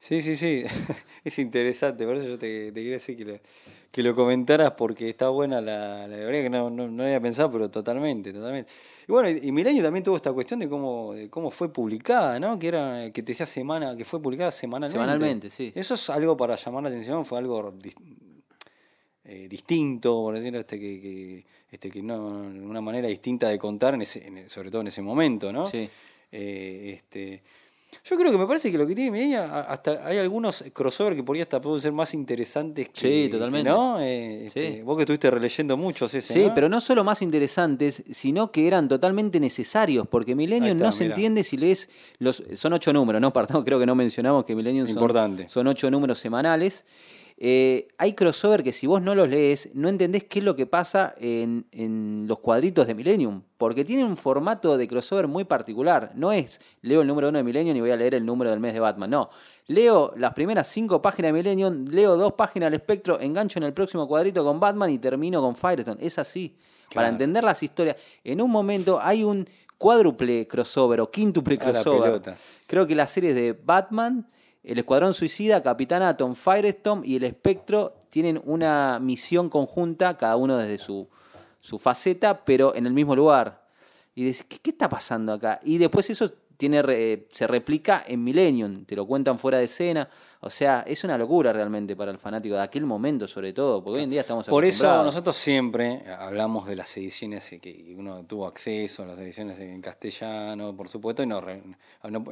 [0.00, 0.64] Sí, sí, sí,
[1.24, 3.38] es interesante, por eso yo te, te quería decir que lo,
[3.90, 7.50] que lo comentaras porque está buena la, la teoría que no, no, no había pensado,
[7.50, 8.70] pero totalmente, totalmente.
[9.08, 12.38] Y bueno, y, y Milenio también tuvo esta cuestión de cómo, de cómo fue publicada,
[12.38, 12.56] ¿no?
[12.60, 14.92] Que era, que te decía semana, que fue publicada semanalmente.
[14.92, 15.72] Semanalmente, sí.
[15.74, 17.74] Eso es algo para llamar la atención, fue algo
[19.24, 23.94] eh, distinto, por decirlo, este, que, que, este, que no, una manera distinta de contar,
[23.94, 25.66] en ese, en- sobre todo en ese momento, ¿no?
[25.66, 25.88] Sí.
[26.30, 27.42] Eh, este,
[28.04, 31.22] yo creo que me parece que lo que tiene a- hasta hay algunos crossover que
[31.22, 33.70] por ahí hasta pueden ser más interesantes que, Sí, totalmente.
[33.70, 34.00] ¿no?
[34.00, 34.82] Eh, este, Sí.
[34.82, 36.54] Vos que estuviste releyendo muchos ese, Sí, ¿no?
[36.54, 40.34] pero no solo más interesantes, sino que eran totalmente necesarios, porque
[40.72, 41.14] está, no se mirá.
[41.14, 42.42] entiende si lees los...
[42.54, 43.32] Son ocho números, ¿no?
[43.32, 45.48] Perdón, creo que no mencionamos que Millennium son, Importante.
[45.48, 46.84] son ocho números semanales.
[47.40, 50.66] Eh, hay crossover que si vos no los lees, no entendés qué es lo que
[50.66, 56.10] pasa en, en los cuadritos de Millennium, porque tienen un formato de crossover muy particular.
[56.16, 58.58] No es leo el número uno de Millennium y voy a leer el número del
[58.58, 59.30] mes de Batman, no.
[59.68, 63.72] Leo las primeras cinco páginas de Millennium, leo dos páginas del espectro, engancho en el
[63.72, 66.04] próximo cuadrito con Batman y termino con Firestone.
[66.04, 66.56] Es así.
[66.92, 69.46] Para entender las historias, en un momento hay un
[69.76, 72.20] cuádruple crossover o quíntuple crossover.
[72.66, 74.26] Creo que las series de Batman,
[74.68, 80.58] el Escuadrón Suicida, Capitán Atom, Firestorm y el Espectro tienen una misión conjunta, cada uno
[80.58, 81.08] desde su,
[81.60, 83.66] su faceta, pero en el mismo lugar.
[84.14, 85.58] Y decís, ¿qué, qué está pasando acá?
[85.62, 90.10] Y después eso tiene re- se replica en Millennium, te lo cuentan fuera de escena.
[90.40, 93.98] O sea, es una locura realmente para el fanático de aquel momento, sobre todo, porque
[93.98, 98.46] hoy en día estamos Por eso nosotros siempre hablamos de las ediciones que uno tuvo
[98.46, 101.42] acceso, las ediciones en castellano, por supuesto, y no,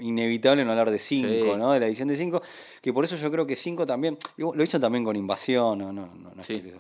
[0.01, 1.59] inevitable no hablar de 5, Sí.
[1.59, 1.73] ¿no?
[1.73, 2.43] De la edición de 5,
[2.83, 6.07] que por eso yo creo que 5 también, lo hizo también con Invasión, no, no,
[6.15, 6.75] no, no es que.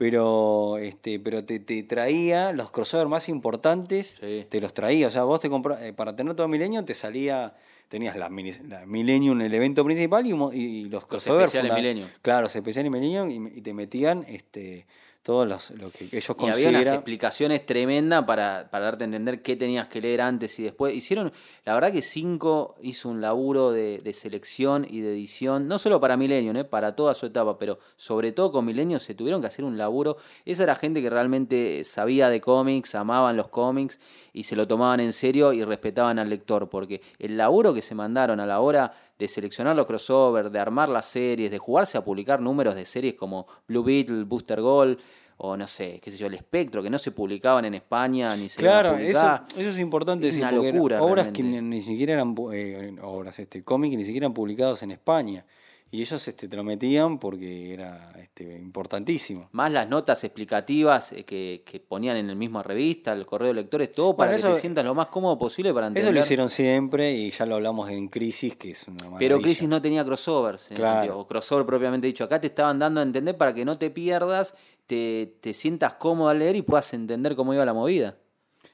[0.00, 4.46] Pero este pero te, te traía los crossover más importantes, Sí.
[4.48, 7.52] te los traía, o sea, vos te compras, eh, para tener todo Milenio te salía,
[7.88, 12.08] tenías la, la Millennium, el evento principal y, y- y los especiales Millennium.
[12.22, 14.86] Claro, los especiales Millennium y, y te metían este
[15.22, 16.74] todos los lo que ellos Y había consideran.
[16.82, 20.94] unas explicaciones tremendas para, para darte a entender qué tenías que leer antes y después.
[20.94, 21.32] Hicieron,
[21.64, 26.00] la verdad que Cinco hizo un laburo de, de selección y de edición, no solo
[26.00, 29.46] para Millennium, eh, para toda su etapa, pero sobre todo con Millennium se tuvieron que
[29.48, 30.16] hacer un laburo.
[30.44, 34.00] Esa era gente que realmente sabía de cómics, amaban los cómics
[34.32, 37.94] y se lo tomaban en serio y respetaban al lector, porque el laburo que se
[37.94, 42.02] mandaron a la hora de seleccionar los crossover, de armar las series, de jugarse a
[42.02, 44.98] publicar números de series como Blue Beetle, Booster Gold
[45.36, 48.48] o no sé, qué sé yo, el espectro, que no se publicaban en España ni
[48.48, 51.62] se Claro, eso, eso es importante Es decir, una locura, obras que realmente.
[51.62, 55.44] ni, ni siquiera eran eh, obras, este, cómics que ni siquiera eran publicados en España.
[55.92, 59.48] Y ellos este, te lo metían porque era este, importantísimo.
[59.50, 63.54] Más las notas explicativas eh, que, que ponían en la misma revista, el correo de
[63.54, 66.08] lectores, todo para que te sientas lo más cómodo posible para entender.
[66.08, 69.18] Eso lo hicieron siempre y ya lo hablamos en Crisis, que es una maravilla.
[69.18, 71.18] Pero Crisis no tenía crossovers, ese Claro.
[71.18, 72.22] o crossover propiamente dicho.
[72.22, 74.54] Acá te estaban dando a entender para que no te pierdas,
[74.86, 78.16] te, te sientas cómodo al leer y puedas entender cómo iba la movida.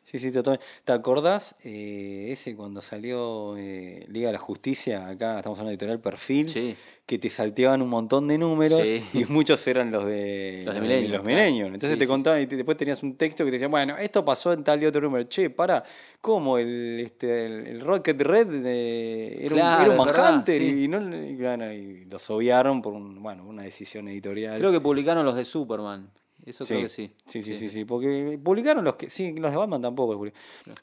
[0.08, 0.64] Sí, sí, totalmente.
[0.84, 5.08] ¿Te acordás eh, ese cuando salió eh, Liga de la Justicia?
[5.08, 6.48] Acá estamos hablando de editorial Perfil.
[6.48, 6.76] Sí.
[7.04, 9.02] Que te salteaban un montón de números Sí.
[9.14, 11.26] y muchos eran los de Los de los.
[11.26, 14.24] Entonces Sí, te contaban y te- después tenías un texto que te decía, bueno, esto
[14.24, 15.24] pasó en tal y otro número.
[15.24, 15.82] Che, para,
[16.20, 16.56] ¿cómo?
[16.58, 19.98] El, este, el, el Rocket Red de- era, Claro, un, era un
[20.46, 20.82] sí.
[20.84, 24.56] y, no, y, bueno, y los obviaron por un, bueno, una decisión editorial.
[24.58, 26.10] Creo que publicaron los de Superman.
[26.46, 27.10] Eso creo que sí.
[27.24, 30.22] Sí, sí, sí, sí, porque publicaron los que, sí, los de Batman tampoco.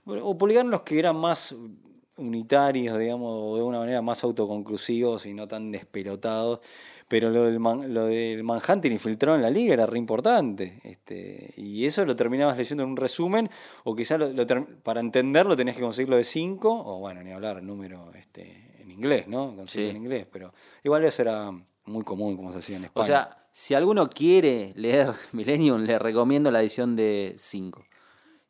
[0.05, 1.55] O publicaron los que eran más
[2.15, 6.59] unitarios, digamos, o de una manera más autoconclusivos y no tan despelotados.
[7.07, 10.79] Pero lo del, man- lo del Manhunter infiltrado en la liga era re importante.
[10.83, 13.49] Este, y eso lo terminabas leyendo en un resumen,
[13.83, 17.31] o quizás lo, lo ter- para entenderlo tenías que conseguirlo de 5, o bueno, ni
[17.31, 19.55] hablar, número este, en inglés, ¿no?
[19.55, 19.97] Conseguirlo Sí.
[19.97, 21.51] en inglés, pero igual eso era
[21.85, 23.03] muy común como se hacía en España.
[23.03, 27.83] O sea, si alguno quiere leer Millennium, le recomiendo la edición de 5.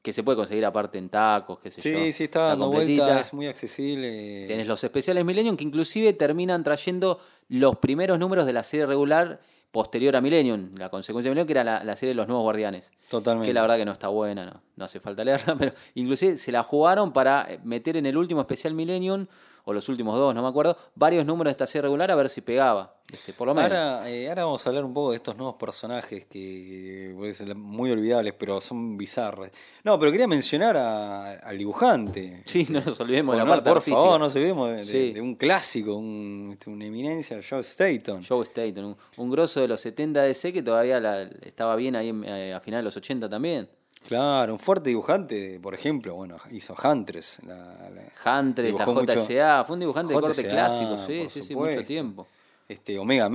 [0.01, 1.97] Que se puede conseguir aparte en tacos, qué sé yo.
[1.97, 4.45] Sí, sí, está dando vuelta, es muy accesible.
[4.47, 9.39] Tenés los especiales Millennium que inclusive terminan trayendo los primeros números de la serie regular
[9.71, 12.43] posterior a Millennium, la consecuencia de Millennium, que era la, la serie de los nuevos
[12.43, 12.91] guardianes.
[13.09, 13.47] Totalmente.
[13.47, 16.51] Que la verdad que no está buena, no, no hace falta leerla, pero inclusive se
[16.51, 19.25] la jugaron para meter en el último especial Millennium,
[19.65, 22.29] o los últimos dos, no me acuerdo, varios números de esta serie regular a ver
[22.29, 23.71] si pegaba, este, por lo menos.
[23.71, 27.55] Ahora, eh, ahora vamos a hablar un poco de estos nuevos personajes que pueden ser
[27.55, 29.49] muy olvidables, pero son bizarros.
[29.83, 32.41] No, pero quería mencionar a- al dibujante.
[32.45, 33.95] Sí, no nos olvidemos de la Por, parte por artística.
[33.97, 35.13] favor, no se olvidemos de, de- Sí.
[35.13, 38.21] de un clásico, un, este, una eminencia, Joe Staton.
[38.27, 42.09] Joe Staton, un, un grosso de los 70 DC que todavía la- estaba bien ahí
[42.09, 43.69] en- eh, a finales de los 80 también.
[44.07, 47.39] Claro, un fuerte dibujante, por ejemplo, bueno, hizo Huntress.
[47.45, 51.55] La, la- Huntress, la mucho- JSA, fue un dibujante de corte clásico, sí, sí, sí,
[51.55, 52.27] mucho tiempo.
[52.67, 53.27] Este, Omega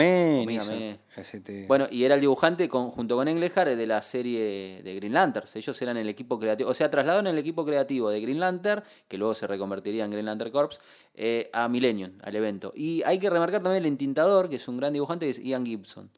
[0.62, 4.94] hizo- este- Bueno, y era el dibujante con, junto con Englehart de la serie de
[4.96, 5.54] Green Lanterns.
[5.54, 6.70] Ellos eran el equipo creativo.
[6.70, 10.24] O sea, trasladaron el equipo creativo de Green Lantern, que luego se reconvertiría en Green
[10.26, 10.80] Lantern Corps,
[11.14, 12.72] eh, a Millennium, al evento.
[12.74, 15.64] Y hay que remarcar también el entintador, que es un gran dibujante, que es Ian
[15.66, 16.10] Gibson.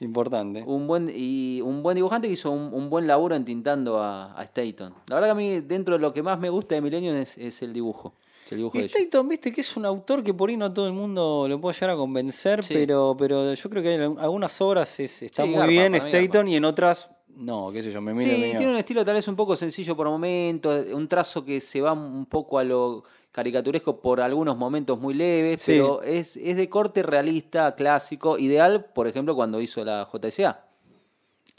[0.00, 0.62] Importante.
[0.66, 4.42] Un buen, y un buen dibujante que hizo un, un buen laburo entintando a, a
[4.44, 4.94] Staton.
[5.08, 7.36] La verdad que a mí, dentro de lo que más me gusta de Millennium es,
[7.38, 8.14] es el dibujo.
[8.50, 8.86] el dibujo Y de.
[8.86, 11.74] Staton, viste que es un autor que por ahí no todo el mundo lo puede
[11.74, 12.74] llegar a convencer, Sí.
[12.74, 16.48] pero, pero yo creo que en algunas obras es- está Sí, muy garpa, bien Staton
[16.48, 19.28] y en otras no, qué sé yo, me miro Sí, tiene un estilo tal vez
[19.28, 23.02] un poco sencillo por momentos, un trazo que se va un poco a lo
[23.36, 25.72] caricaturesco por algunos momentos muy leves, Sí.
[25.72, 30.64] pero es, es de corte realista, clásico, ideal, por ejemplo, cuando hizo la JSA.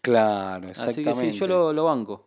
[0.02, 1.28] Claro, Así exactamente.
[1.28, 2.26] que sí, yo lo, lo banco.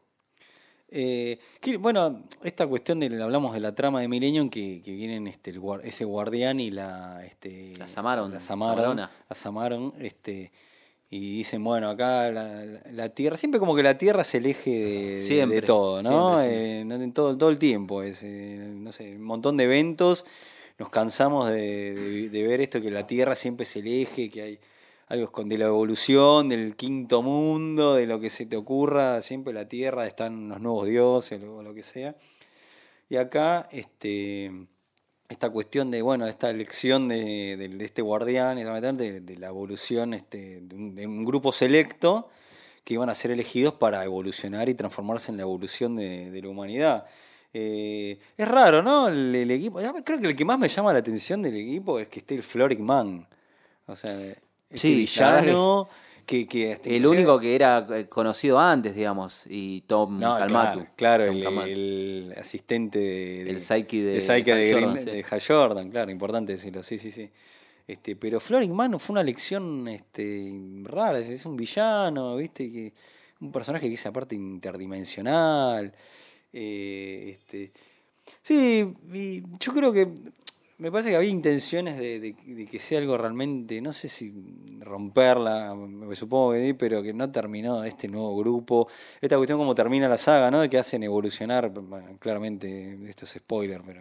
[0.88, 5.26] Eh, que- bueno, esta cuestión de hablamos de la trama de Millennium que, que vienen
[5.26, 9.10] este el ese guardián y la este La Samaron, la Samaron, Samarona.
[9.28, 10.52] la Samaron, este
[11.12, 14.70] y dicen, bueno, acá la, la- Tierra, siempre como que la Tierra es el eje
[14.70, 16.38] de, de- Siempre, de todo, ¿no?
[16.38, 17.04] siempre, siempre.
[17.06, 20.24] Eh, todo, todo el tiempo, es, eh, no sé, un montón de eventos,
[20.78, 24.42] nos cansamos de, de- de ver esto, que la Tierra siempre es el eje, que
[24.42, 24.58] hay
[25.08, 29.66] algo de la evolución, del quinto mundo, de lo que se te ocurra, siempre la
[29.66, 32.14] Tierra están los nuevos dioses o lo que sea.
[33.08, 34.52] Y acá, este,
[35.30, 38.56] esta cuestión de, bueno, esta elección de, de- de este guardián,
[38.96, 42.28] de, de la evolución este, de, un, de un grupo selecto
[42.84, 46.48] que iban a ser elegidos para evolucionar y transformarse en la evolución de, de la
[46.48, 47.06] humanidad.
[47.54, 49.08] Eh, es raro, ¿no?
[49.08, 49.80] El, el equipo.
[50.04, 52.42] Creo que el que más me llama la atención del equipo es que esté el
[52.42, 53.26] Floric Man.
[53.86, 54.38] O sea, este
[54.78, 55.88] Sí, villano
[56.30, 60.78] que, que hasta El único que era eh, conocido antes, digamos, y Tom No, Calmatu.
[60.94, 61.68] Claro, claro, Tom el, Calmatu.
[61.68, 65.04] el asistente de, El psyche de- de de, Hal Green- Jordan, sí.
[65.10, 67.28] de Hal Jordan, claro, importante decirlo, sí, sí, sí.
[67.88, 70.52] Este, pero Floric Man fue una elección este,
[70.84, 72.92] rara, es- es un villano, viste, que
[73.40, 75.92] un personaje que es aparte interdimensional.
[76.52, 77.72] eh, este,
[78.42, 80.08] sí, y yo creo que
[80.80, 84.32] me parece que había intenciones de, de- de que sea algo realmente, no sé si
[84.80, 88.88] romperla, me supongo que sí, pero que no terminó este nuevo grupo.
[89.20, 90.60] Esta cuestión como termina la saga, ¿no?
[90.60, 94.00] De que hacen evolucionar, bueno, claramente, esto es spoiler, pero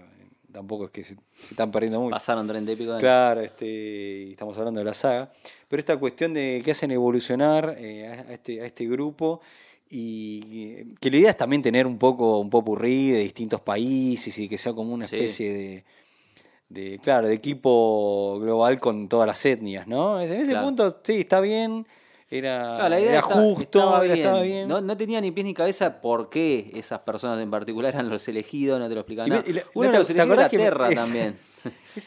[0.51, 2.11] tampoco es que se, se están perdiendo mucho.
[2.11, 3.01] Pasaron 30 y pico de años.
[3.01, 5.31] Claro, este, estamos hablando de la saga.
[5.67, 9.41] Pero esta cuestión de que hacen evolucionar eh, a, este, a este grupo
[9.91, 14.47] y que la idea es también tener un poco un popurrí de distintos países y
[14.47, 15.15] que sea como una Sí.
[15.15, 15.83] especie de,
[16.69, 20.21] de, claro, de equipo global con todas las etnias, ¿no?
[20.21, 20.67] En ese Claro.
[20.67, 21.87] punto, sí, está bien,
[22.31, 24.17] era, Claro, la idea era está- justo, estaba bien.
[24.19, 24.67] estaba bien.
[24.67, 28.27] No, no tenía ni pies ni cabeza por qué esas personas en particular eran los
[28.27, 29.43] elegidos, no te lo explicaban Y nada.
[29.47, 31.37] y la- Uno ¿no de te- los te elegidos acordás era que- Terra es- también.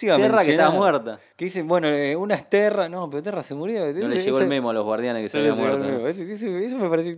[0.01, 1.21] Iba Terra que estaba muerta.
[1.37, 3.81] Que dicen, bueno, eh, una es Terra, no, pero Terra se murió.
[3.93, 6.07] No le llegó el memo a los guardianes que se había muerto.
[6.09, 7.13] Eso, me pareció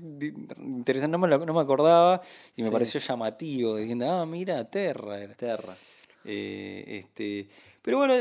[0.59, 2.21] interesante, no me, lo- no me acordaba
[2.57, 2.73] y me Sí.
[2.73, 5.35] pareció llamativo, diciendo, ah, mira, Terra era.
[5.35, 5.75] Terra.
[6.25, 7.49] Eh, este,
[7.83, 8.15] pero bueno,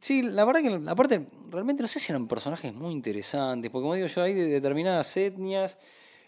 [0.00, 3.94] sí, la verdad que aparte, realmente no sé si eran personajes muy interesantes, porque como
[3.94, 5.78] digo yo, hay de determinadas etnias,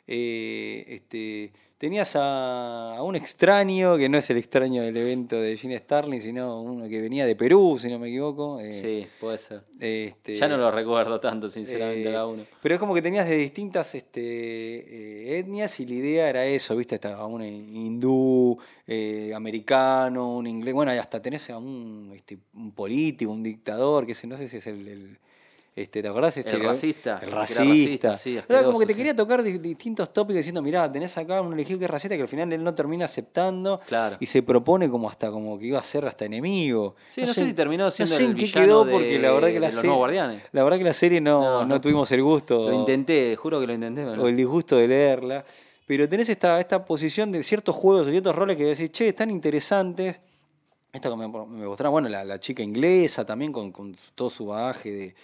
[0.06, 5.56] eh, este, tenías a, a un extraño, que no es el extraño del evento de
[5.56, 8.60] Gene Starling, sino uno que venía de Perú, si no me equivoco.
[8.60, 9.62] eh, Sí, puede ser.
[9.78, 12.44] este, Ya no lo recuerdo tanto, sinceramente, eh, cada uno.
[12.60, 16.76] Pero es como que tenías de distintas este, eh, etnias y la idea era eso,
[16.76, 16.96] ¿viste?
[16.96, 20.74] Estaba un hindú, eh, americano, un inglés.
[20.74, 24.58] Bueno, y hasta tenés a un, este, un político, un dictador, que no sé si
[24.58, 24.86] es el.
[24.86, 25.18] el-
[25.76, 26.36] este, ¿Te acordás?
[26.36, 27.64] Este, El racista, El racista.
[27.64, 28.96] racista, sí, o sea, como que te sí.
[28.98, 32.22] quería tocar di- distintos tópicos diciendo, mirá, tenés acá un elegido que es racista que
[32.22, 34.16] al final él no termina aceptando Claro.
[34.20, 36.96] y se propone como hasta como que iba a ser hasta enemigo.
[37.08, 39.18] Sí, no sé si terminó siendo no sé el en qué villano quedó de- porque
[39.20, 42.68] la verdad que la serie, la verdad que la serie no, No, tuvimos el gusto
[42.68, 44.04] Lo intenté, juro que lo intenté.
[44.04, 45.44] pero o el disgusto de leerla,
[45.86, 49.30] pero tenés esta, esta posición de ciertos juegos o ciertos roles que decís, che, están
[49.30, 50.20] interesantes.
[50.92, 54.46] Esto que me, me mostraba, bueno, la, la chica inglesa también con, con todo su
[54.46, 55.14] bagaje de,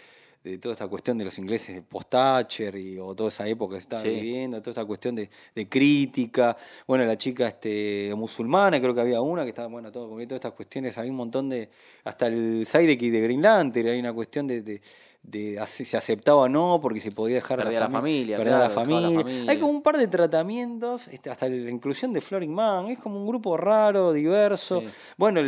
[0.51, 3.81] de toda esta cuestión de los ingleses de post-Thatcher y, o toda esa época que
[3.81, 4.11] se estaba Sí.
[4.11, 6.57] viviendo, toda esta cuestión de, de crítica.
[6.87, 10.37] Bueno, la chica este, musulmana, creo que había una que estaba, bueno, todo, con todas
[10.37, 11.69] estas cuestiones, había un montón de,
[12.05, 14.81] hasta el Sidekick de Green Lantern, hay una cuestión de, de,
[15.29, 18.59] de si se aceptaba o no, porque se podía dejar Perdía la fami- familia, perdía
[18.59, 19.21] la claro, la familia.
[19.21, 19.51] familia.
[19.51, 23.19] Hay como un par de tratamientos, este, hasta la inclusión de Floring Man, es como
[23.21, 24.81] un grupo raro, diverso.
[24.81, 24.87] Sí.
[25.17, 25.47] Bueno, el,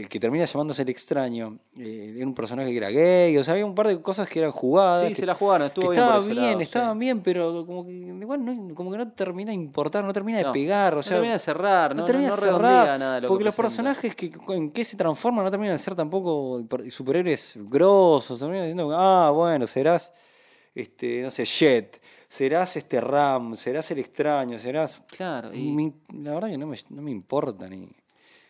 [0.00, 3.52] el que termina llamándose el extraño, eh, era un personaje que era gay, o sea,
[3.54, 5.02] había un par de cosas que eran jugadas.
[5.02, 6.62] Sí, que- se la jugaron, estuvo que bien Estaba bien, lado, sí.
[6.64, 10.38] estaban bien, pero como que, igual no, como que no termina de importar, no termina
[10.38, 11.12] de pegar, o no sea.
[11.16, 14.70] termina de cerrar, no- termina de cerrar, nada lo que Porque los personajes que en
[14.70, 20.12] qué se transforman no terminan de ser tampoco superhéroes grosos, terminan diciendo, ah, bueno, serás
[20.74, 25.02] este, no sé, Jet, serás este Ram, serás el extraño, serás.
[25.16, 27.88] Claro, y- Mi- la verdad que no me, no me importa ni.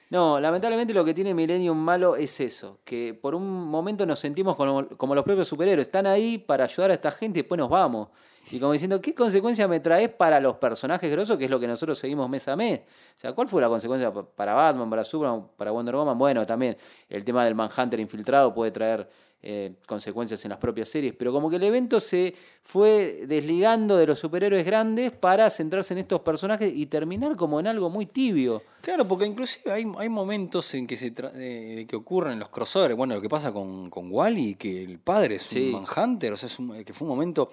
[0.09, 4.55] No, lamentablemente lo que tiene Millennium malo es eso, que por un momento nos sentimos
[4.57, 7.69] como, como los propios superhéroes, están ahí para ayudar a esta gente y después nos
[7.69, 8.09] vamos.
[8.53, 11.67] Y como diciendo, ¿qué consecuencia me traes para los personajes grosos, que es lo que
[11.67, 12.83] nosotros seguimos mes a mes?
[13.17, 16.19] O sea, ¿cuál fue la consecuencia pa- para Batman, para Superman, para Wonder Woman?
[16.19, 16.77] Bueno, también
[17.09, 19.09] el tema del Manhunter infiltrado puede traer
[19.43, 24.07] eh, consecuencias en las propias series, pero como que el evento se fue desligando de
[24.07, 28.63] los superhéroes grandes para centrarse en estos personajes y terminar como en algo muy tibio.
[28.83, 32.97] Claro, porque inclusive hay, hay momentos en que se tra- eh, que ocurren los crossovers.
[32.97, 35.73] Bueno, lo que pasa con, con Wally, que el padre es Sí.
[35.73, 37.51] un Manhunter, o sea, es un- que fue un momento.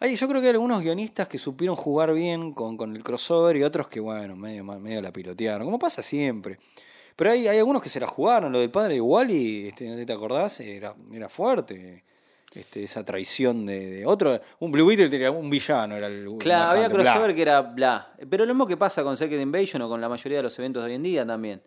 [0.00, 3.62] Yo creo que hay algunos guionistas que supieron jugar bien con, con el crossover y
[3.62, 6.58] otros que, bueno, medio, medio la pilotearon, como pasa siempre.
[7.16, 10.04] Pero hay, hay algunos que se la jugaron, lo del padre de Wally, este, no
[10.04, 12.02] te acordás, era, era fuerte.
[12.54, 14.40] Este, esa traición de, de otro.
[14.60, 16.28] Un Blue Beetle tenía un villano, era el.
[16.38, 17.12] Claro, había Manhunter, bla.
[17.12, 18.14] crossover que era bla.
[18.30, 20.84] Pero lo mismo que pasa con Secret Invasion o con la mayoría de los eventos
[20.84, 21.62] de hoy en día también.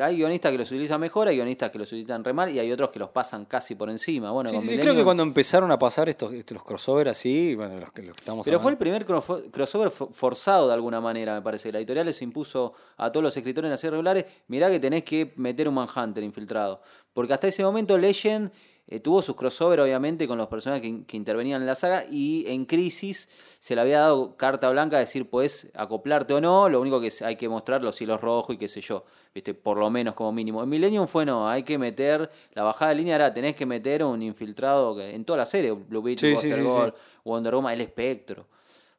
[0.00, 2.72] Hay guionistas que los utilizan mejor, hay guionistas que los utilizan re mal y hay
[2.72, 4.32] otros que los pasan casi por encima.
[4.32, 7.78] Bueno, Sí, con sí, creo que cuando empezaron a pasar estos, estos crossover así, bueno,
[7.78, 11.34] los que, los que estamos Pero fue el primer crossover fo- forzado de alguna manera,
[11.36, 11.70] me parece.
[11.70, 15.32] La editorial les impuso a todos los escritores en series regulares, mirá que tenés que
[15.36, 16.80] meter un Manhunter infiltrado.
[17.12, 18.50] Porque hasta ese momento Legend
[18.88, 22.04] eh, tuvo sus crossover, obviamente, con los personajes que, in- que intervenían en la saga
[22.10, 26.68] y en Crisis se le había dado carta blanca a decir, puedes acoplarte o no,
[26.68, 29.54] lo único que hay que mostrar los hilos rojos y qué sé yo, ¿viste?
[29.54, 30.62] por lo menos como mínimo.
[30.62, 34.04] En Millennium fue no, hay que meter, la bajada de línea era, tenés que meter
[34.04, 36.66] un infiltrado que, en toda la serie, Blue Beetle, Sí, sí, Buster sí, sí.
[36.68, 36.94] Gold,
[37.24, 38.46] Wonder Woman, el espectro.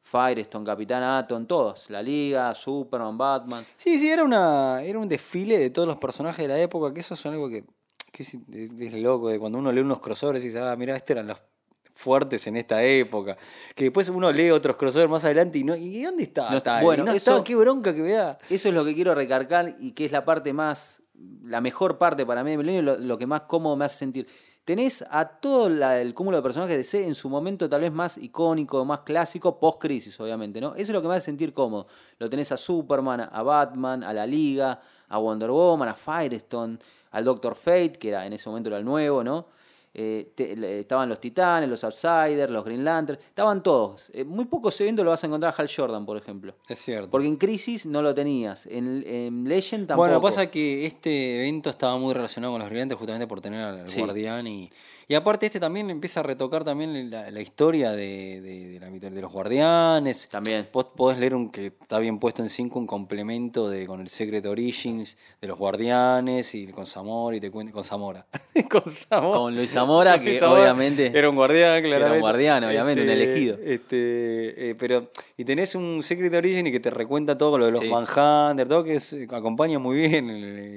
[0.02, 1.90] Firestone, Capitán Atom, todos.
[1.90, 3.64] La Liga, Superman, Batman.
[3.76, 7.00] Sí, sí, era, una, era un desfile de todos los personajes de la época, que
[7.00, 7.64] eso es algo que,
[8.18, 8.36] que es,
[8.94, 11.40] es loco, de cuando uno lee unos crossovers y dice, ah, mira, estos eran los
[11.94, 13.36] fuertes en esta época.
[13.76, 16.50] Que después uno lee otros crossovers más adelante y no, ¿y dónde está?
[16.50, 18.36] No está- bueno, no eso- está, qué bronca que me da.
[18.50, 21.02] Eso es lo que quiero recargar y que es la parte más,
[21.44, 24.26] la mejor parte para mí de Milenio, lo, lo que más cómodo me hace sentir.
[24.68, 28.18] Tenés a todo el cúmulo de personajes de DC en su momento tal vez más
[28.18, 30.74] icónico, más clásico, post-crisis, obviamente, ¿no?
[30.74, 31.86] Eso es lo que me hace sentir cómodo.
[32.18, 34.78] Lo tenés a Superman, a Batman, a la Liga,
[35.08, 36.76] a Wonder Woman, a Firestone,
[37.12, 39.46] al Doctor Fate, que era en ese momento era el nuevo, ¿no?
[39.94, 44.10] Eh, te- estaban los Titanes, los Outsiders, los Green Lantern, estaban todos.
[44.14, 46.54] Eh, muy pocos eventos lo vas a encontrar a Hal Jordan, por ejemplo.
[46.68, 47.10] Es cierto.
[47.10, 50.06] Porque en Crisis no lo tenías, en, en Legend tampoco.
[50.08, 53.90] Bueno, pasa que este evento estaba muy relacionado con los brillantes justamente por tener al
[53.90, 54.00] Sí.
[54.00, 54.70] guardián y,
[55.10, 58.90] y aparte este también empieza a retocar también la, la historia de, de, de la
[58.90, 60.28] de los guardianes.
[60.28, 60.68] También.
[60.72, 64.08] Vos podés leer un que está bien puesto en 5 un complemento de con el
[64.08, 68.26] Secret Origins de los guardianes y con Zamora y te cuenta con Zamora.
[68.70, 69.38] con Zamora.
[69.38, 73.56] Con Luis Zamora, que Zamora obviamente era un guardián, era un guardián, obviamente, un elegido.
[73.64, 77.70] Este, eh, pero y tenés un Secret Origin y que te recuenta todo lo de
[77.72, 77.88] los Sí.
[77.88, 80.28] Manhunter, todo que es- acompaña muy bien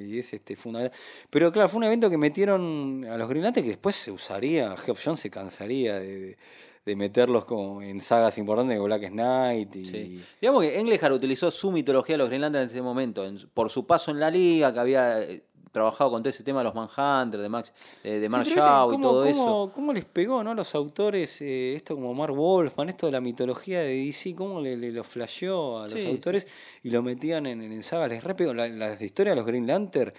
[0.08, 0.98] y es este fundamental.
[1.30, 4.76] Pero claro, fue un evento que metieron a los Green Lantern que después se usaría,
[4.78, 6.38] Geoff Jones se cansaría de,
[6.86, 10.24] de meterlos como en sagas importantes como Black Knight y Sí.
[10.40, 13.70] Digamos que Englehart utilizó su mitología de los Green Lantern en ese momento, en por
[13.70, 16.76] su paso en la liga, que había eh, trabajado con todo ese tema de los
[16.76, 17.72] Manhunter, de Max,
[18.04, 19.72] de, de Sí, Mark viste Shaw y todo cómo- eso.
[19.74, 20.54] ¿Cómo les pegó, no?
[20.54, 24.76] Los autores, eh, esto como Mark Wolfman, esto de la mitología de DC, cómo le,
[24.76, 26.46] le lo flasheó a los Sí, autores
[26.84, 28.10] y lo metían en, en, sagas.
[28.10, 28.54] Les.
[28.54, 30.12] La, la historia de los Green Lantern,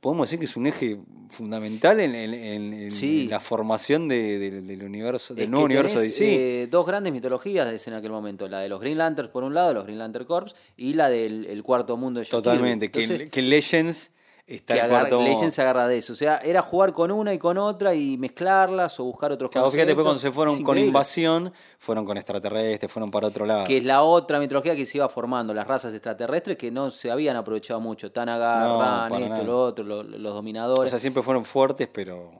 [0.00, 3.26] podemos decir que es un eje fundamental en, en- en- en Sí.
[3.28, 6.62] la formación de- de- del universo, del Es nuevo universo de DC.
[6.62, 9.44] eh, dos grandes mitologías de ese en aquel momento, la de los Green Lanterns por
[9.44, 12.90] un lado, los Green Lantern Corps, y la del el cuarto mundo de Totalmente.
[12.90, 14.12] Que, Legends
[14.46, 15.50] está que el agarra- cuarto.
[15.50, 16.12] Se agarra de eso.
[16.12, 19.70] O sea, era jugar con una y con otra y mezclarlas o buscar otros Claro,
[19.70, 23.64] fíjate, después cuando se fueron con invasión, fueron con extraterrestres, fueron para otro lado.
[23.64, 27.10] que es la otra mitología que se iba formando, las razas extraterrestres que no se
[27.10, 28.12] habían aprovechado mucho.
[28.12, 29.44] Tanagar, No, Ran, para esto, nada.
[29.44, 30.90] lo otro, lo- los o dominadores.
[30.90, 32.30] sea, siempre fueron fuertes, pero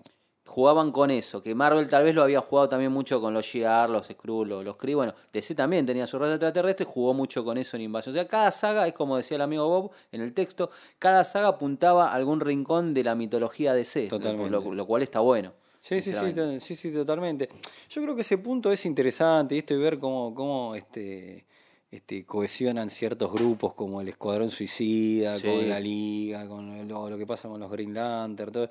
[0.57, 3.91] jugaban con eso, que Marvel tal vez lo había jugado también mucho con los Shi'ar,
[3.91, 7.59] los Skrull, los, los Kree, bueno, DC también tenía su raza extraterrestre, jugó mucho con
[7.59, 8.15] eso en Invasión.
[8.15, 11.49] O sea, cada saga, es como decía el amigo Bob en el texto, cada saga
[11.49, 14.51] apuntaba a algún rincón de la mitología DC, Totalmente.
[14.51, 15.53] Lo, lo cual está bueno.
[15.79, 17.51] Sí, sí, sí, sí, sí, totalmente.
[17.91, 21.45] Yo creo que ese punto es interesante, y esto y ver cómo, cómo este,
[21.91, 25.49] este, cohesionan ciertos grupos como el Escuadrón Suicida, Sí.
[25.49, 28.69] con la Liga, con lo, lo que pasa con los Green Lantern, todo.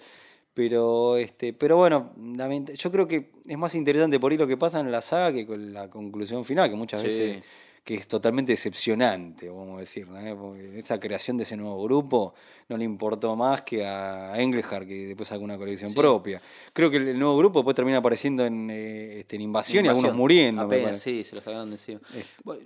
[0.55, 2.13] Pero, este, pero bueno,
[2.75, 5.45] yo creo que es más interesante por ahí lo que pasa en la saga que
[5.45, 7.07] con la conclusión final, que muchas Sí.
[7.07, 7.43] veces
[7.83, 10.37] que es totalmente decepcionante, vamos a decir, ¿no?
[10.41, 12.33] porque esa creación de ese nuevo grupo
[12.67, 15.95] no le importó más que a Englehart, que después sacó una colección Sí.
[15.95, 16.41] propia.
[16.73, 20.15] Creo que el nuevo grupo después termina apareciendo en, eh, este, en invasión, y algunos
[20.15, 20.63] muriendo.
[20.63, 21.99] Apenas, sí, se los sacaron de encima.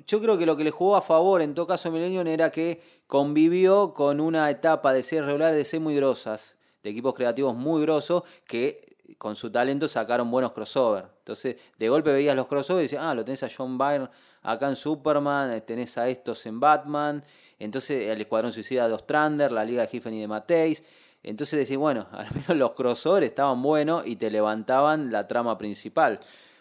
[0.08, 2.80] Yo creo que lo que le jugó a favor en todo caso Millennium era que
[3.08, 7.82] convivió con una etapa de series regulares de C muy grosas, de equipos creativos muy
[7.82, 11.06] grosos, que con su talento sacaron buenos crossover.
[11.20, 14.10] Entonces, de golpe veías los crossovers y decías, ah, lo tenés a John Byrne
[14.44, 17.24] acá en Superman, eh, tenés a estos en Batman,
[17.58, 20.84] entonces el Escuadrón Suicida de Ostrander, la Liga de Giffen y de Mateis.
[21.22, 26.20] Entonces decís, bueno, al menos los crossovers estaban buenos y te levantaban la trama principal.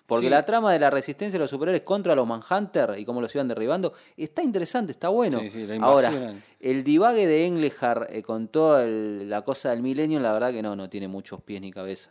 [0.09, 0.31] Porque Sí.
[0.31, 3.47] la trama de la resistencia de los superiores contra los Manhunter y cómo los iban
[3.47, 5.39] derribando está interesante, está bueno.
[5.41, 9.83] Sí, sí, la Ahora, el divague de Englehart eh, con toda el- la cosa del
[9.83, 12.11] milenio, la verdad que no, no tiene muchos pies ni cabeza.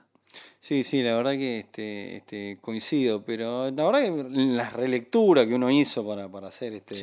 [0.60, 5.48] Sí, sí, la verdad que este, este, coincido, pero la verdad que en la relectura
[5.48, 6.94] que uno hizo para, para hacer este.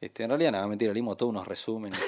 [0.00, 2.00] Este, en realidad, nada, mentira, leímos todos unos resúmenes.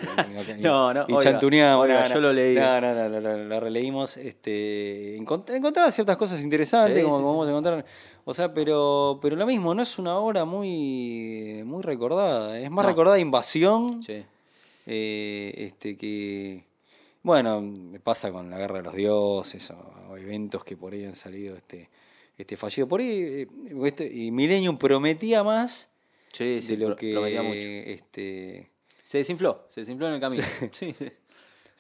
[0.58, 1.84] y- No, no, Y oiga, chantuneamos.
[1.84, 2.54] oiga, no, no, yo lo leí.
[2.54, 4.16] No, no, no, lo, releímos.
[4.16, 7.34] Este, encont- ciertas cosas interesantes, Sí, como, sí, como sí.
[7.34, 7.84] vamos a encontrar.
[8.24, 12.58] O sea, pero, pero lo mismo, no es una obra muy, muy recordada.
[12.58, 14.02] Es más recordada Invasión.
[14.02, 14.24] Sí.
[14.86, 16.64] Eh, este que
[17.22, 17.62] bueno
[18.02, 19.76] pasa con la guerra de los dioses o,
[20.10, 21.88] o eventos que por ahí han salido este
[22.36, 23.48] este fallido por ahí eh,
[23.84, 25.91] este, y Millennium prometía más
[26.32, 27.68] Sí, sí, de lo que mucho.
[27.90, 28.70] este
[29.02, 30.42] Se desinfló, se desinfló en el camino.
[30.72, 31.12] Sí, sí.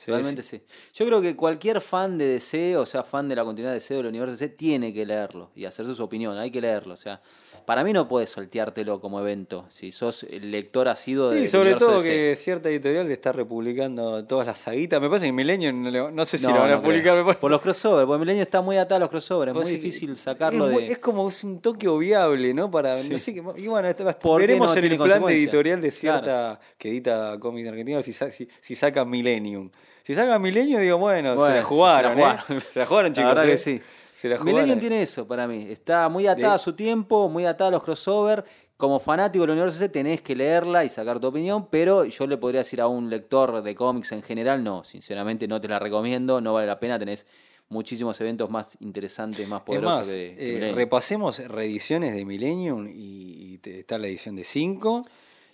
[0.06, 0.60] Realmente sí.
[0.94, 3.94] Yo creo que cualquier fan de DC, o sea, fan de la continuidad de DC
[3.94, 6.36] del universo DC, tiene que leerlo y hacerse su opinión.
[6.38, 6.94] Hay que leerlo.
[6.94, 7.20] O sea,
[7.66, 9.66] para mí no puedes salteártelo como evento.
[9.70, 12.08] Si sos lector asido de Sí, sobre todo DC.
[12.08, 15.00] que cierta editorial te está republicando todas las saguitas.
[15.00, 17.16] Me parece que Millennium, no, no sé si No, lo van a no publicar.
[17.16, 19.52] me parece- Por los crossovers, porque Milenio está muy atado a los crossovers.
[19.52, 20.92] Es muy difícil sacarlo es, de.
[20.94, 22.70] es como un toque obviable, ¿no?
[22.70, 25.80] Para, no sé qué- y bueno, este- ¿Por qué veremos en el plan de editorial
[25.80, 29.70] de cierta que edita cómics argentinos si, si, si saca Millennium.
[30.04, 32.38] Si saca Millennium, digo, bueno, Bueno, se la jugaron, se la ¿eh?
[32.38, 32.62] jugaron.
[32.70, 33.28] Se la jugaron, La chicos.
[33.30, 33.50] verdad ¿eh?
[33.52, 33.80] que sí.
[34.14, 34.54] Se la jugaron.
[34.54, 35.66] Millennium tiene eso para mí.
[35.70, 38.44] Está muy atada a su tiempo, muy atada a los crossovers.
[38.76, 42.36] Como fanático del universo DC tenés que leerla y sacar tu opinión, pero yo le
[42.36, 46.40] podría decir a un lector de cómics en general, no, sinceramente no te la recomiendo,
[46.40, 47.24] no vale la pena, tenés
[47.68, 53.52] muchísimos eventos más interesantes, más poderosos más, que, que eh, repasemos reediciones de Millennium y,
[53.54, 55.04] y te- está la edición de 5,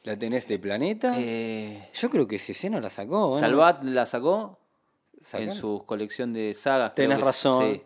[0.09, 1.15] la tenés de Planeta.
[1.17, 3.39] Eh, Yo creo que ese no la sacó.
[3.39, 4.59] Salvat la sacó
[5.35, 6.95] en su colección de sagas.
[6.95, 7.75] Tenés razón.
[7.75, 7.83] sí.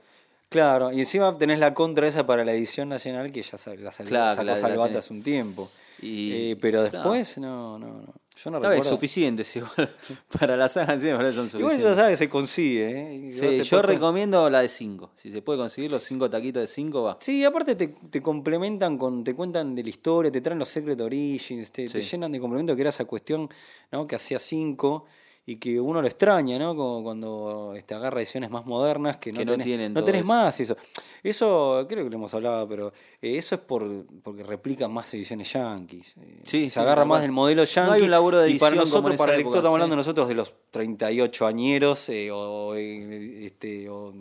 [0.48, 4.06] Claro, y encima tenés la contra esa para la edición nacional que ya la sal-
[4.06, 5.68] Claro, sacó la- Salvat hace un tiempo.
[6.02, 8.14] Y- Eh, pero después, no, no, no.
[8.43, 8.83] Yo no recuerdo.
[8.91, 9.95] suficientes igual.
[10.39, 11.83] Para la saga sí me parece son Igual suficientes.
[11.85, 13.20] ya sabes que se consigue, ¿eh?
[13.24, 15.11] Vos Sí, te yo podés- recomiendo la de 5.
[15.14, 17.18] Si se puede conseguir los 5 taquitos de 5, va.
[17.20, 21.01] Sí, aparte te, te complementan con, te cuentan de la historia, te traen los Secret
[21.01, 22.11] Origins, te, te Sí.
[22.11, 23.49] llenan de complemento que era esa cuestión,
[23.91, 24.07] ¿no?
[24.07, 25.05] Que hacía cinco
[25.45, 26.76] y que uno lo extraña, ¿no?
[26.76, 30.20] Como cuando este, agarra ediciones más modernas que no, Que no tenés, tienen no tenés
[30.22, 30.28] eso.
[30.28, 30.76] más eso.
[31.24, 35.53] Eso creo que lo hemos hablado, pero eh, eso es por porque replican más ediciones
[35.53, 36.14] yankees.
[36.18, 37.93] Eh, Sí, se sí, agarra más del modelo No yankee.
[37.95, 39.74] hay un laburo de y para nosotros, para el lector, estamos sí.
[39.74, 44.12] hablando nosotros de los 38 añeros eh, o, eh, este, o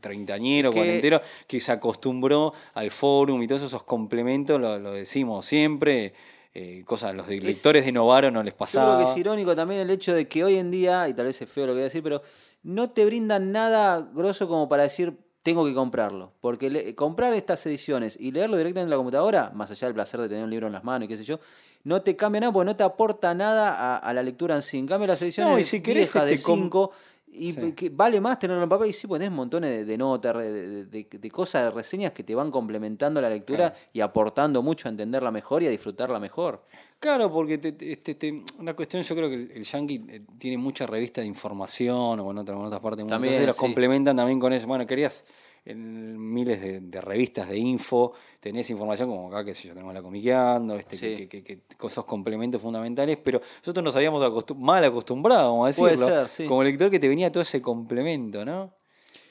[0.00, 4.92] 30 añeros, Que- cuarentero, que se acostumbró al forum y todos esos complementos, lo, lo
[4.92, 6.12] decimos siempre.
[6.58, 8.94] Eh, cosas, los lectores de Novaro no les Yo pasaba.
[8.96, 11.42] creo que es irónico también el hecho de que hoy en día, y tal vez
[11.42, 12.22] es feo lo que voy a decir, pero
[12.62, 16.32] no te brindan nada grosso como para decir tengo que comprarlo.
[16.40, 20.18] Porque le- comprar estas ediciones y leerlo directamente en la computadora, más allá del placer
[20.20, 21.38] de tener un libro en las manos y qué sé yo,
[21.84, 24.78] no te cambia nada porque no te aporta nada a, a la lectura en sí.
[24.78, 26.90] En cambio, las ediciones No, y si querés, viejas de este, com- 5
[27.28, 27.72] y Sí.
[27.72, 31.30] que vale más tenerlo en papel y sí, tenés montones de, de notas, de, de-
[31.30, 35.62] cosas, de reseñas que te van complementando la lectura y aportando mucho a entenderla mejor
[35.62, 36.64] y a disfrutarla mejor.
[36.98, 40.20] Claro, porque te- te- este, te- una cuestión, yo creo que el, el Yankee eh,
[40.38, 43.06] tiene mucha revista de información o en, otra- en otras partes.
[43.06, 44.66] También, Entonces los complementan también con eso.
[44.66, 45.24] Bueno, querías
[45.66, 49.92] en miles de, de revistas de info, tenés información como acá, que sé yo, tenemos
[49.92, 51.16] la comiqueando, este, Sí.
[51.16, 55.64] que, que, que, que esos complementos fundamentales, pero nosotros nos habíamos acostum- mal acostumbrado, vamos
[55.64, 56.46] a decirlo, ser, sí.
[56.46, 58.72] como lector que te venía todo ese complemento, ¿no?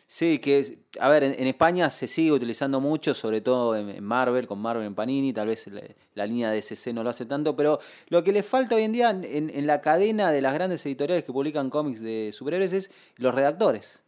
[0.08, 4.04] Sí, que, a ver, en, en España se sigue utilizando mucho, sobre todo en, en
[4.04, 5.82] Marvel, con Marvel en Panini, tal vez la,
[6.14, 7.80] la línea de SC no lo hace tanto, pero
[8.10, 11.24] lo que le falta hoy en día en, en la cadena de las grandes editoriales
[11.24, 14.04] que publican cómics de superhéroes es los redactores.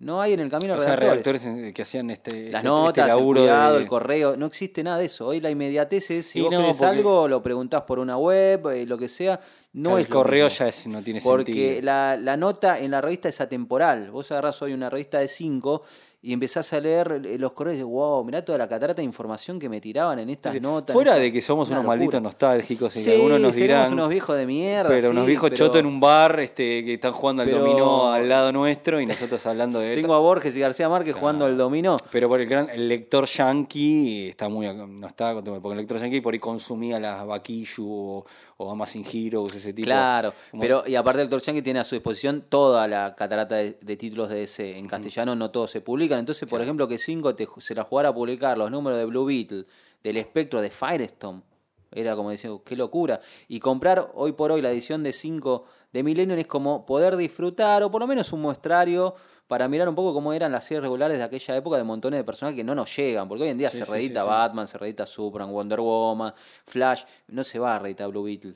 [0.00, 1.46] No hay en el camino O sea, redactores.
[1.74, 4.82] que hacían este, Las este- notas, este el laburo cuidado, de- el correo, no existe
[4.82, 5.26] nada de eso.
[5.26, 8.16] Hoy la inmediatez es, si Y vos no, querés porque- algo, lo preguntás por una
[8.16, 9.38] web, eh, lo que sea,
[9.72, 11.82] no el correo ya es- no tiene Porque sentido.
[11.82, 14.10] la, la nota en la revista es atemporal.
[14.10, 15.82] Vos agarrás hoy una revista de 5
[16.22, 19.04] y empezás a leer eh, los correos y dices, wow, mirá toda la catarata de
[19.04, 20.92] información que me tiraban en estas notas.
[20.92, 21.96] Fuera de que somos una unos locura.
[21.96, 23.92] malditos nostálgicos y Sí, que algunos nos dirán.
[23.92, 24.88] unos viejos de mierda.
[24.90, 28.12] pero unos viejos pero chotos en un bar este, que están jugando al pero- dominó
[28.12, 31.56] al lado nuestro y nosotros hablando de Tengo a Borges y García Márquez jugando al
[31.56, 31.96] dominó.
[32.10, 36.20] Pero por el gran el lector yankee está muy no está porque el lector yankee
[36.20, 38.26] por ahí consumía las Bakishu o,
[38.58, 39.86] o Amazing Heroes, ese tipo.
[39.86, 43.56] Claro, como- pero y aparte el Torchan que tiene a su disposición toda la catarata
[43.56, 44.78] de, de títulos de DC.
[44.78, 46.18] En castellano no todos se publican.
[46.18, 49.64] Entonces, por ejemplo, que 5 se la jugara a publicar los números de Blue Beetle,
[50.02, 51.42] del espectro de Firestorm.
[51.92, 53.18] Era como decir, qué locura.
[53.48, 57.82] Y comprar hoy por hoy la edición de 5 de Millennium es como poder disfrutar,
[57.82, 59.16] o por lo menos un muestrario,
[59.48, 62.22] para mirar un poco cómo eran las series regulares de aquella época de montones de
[62.22, 63.26] personajes que no nos llegan.
[63.26, 64.28] Porque hoy en día Sí, se sí, reedita sí.
[64.28, 66.32] Batman, se reedita Superman, Wonder Woman,
[66.64, 67.02] Flash.
[67.26, 68.54] No se va a reeditar Blue Beetle.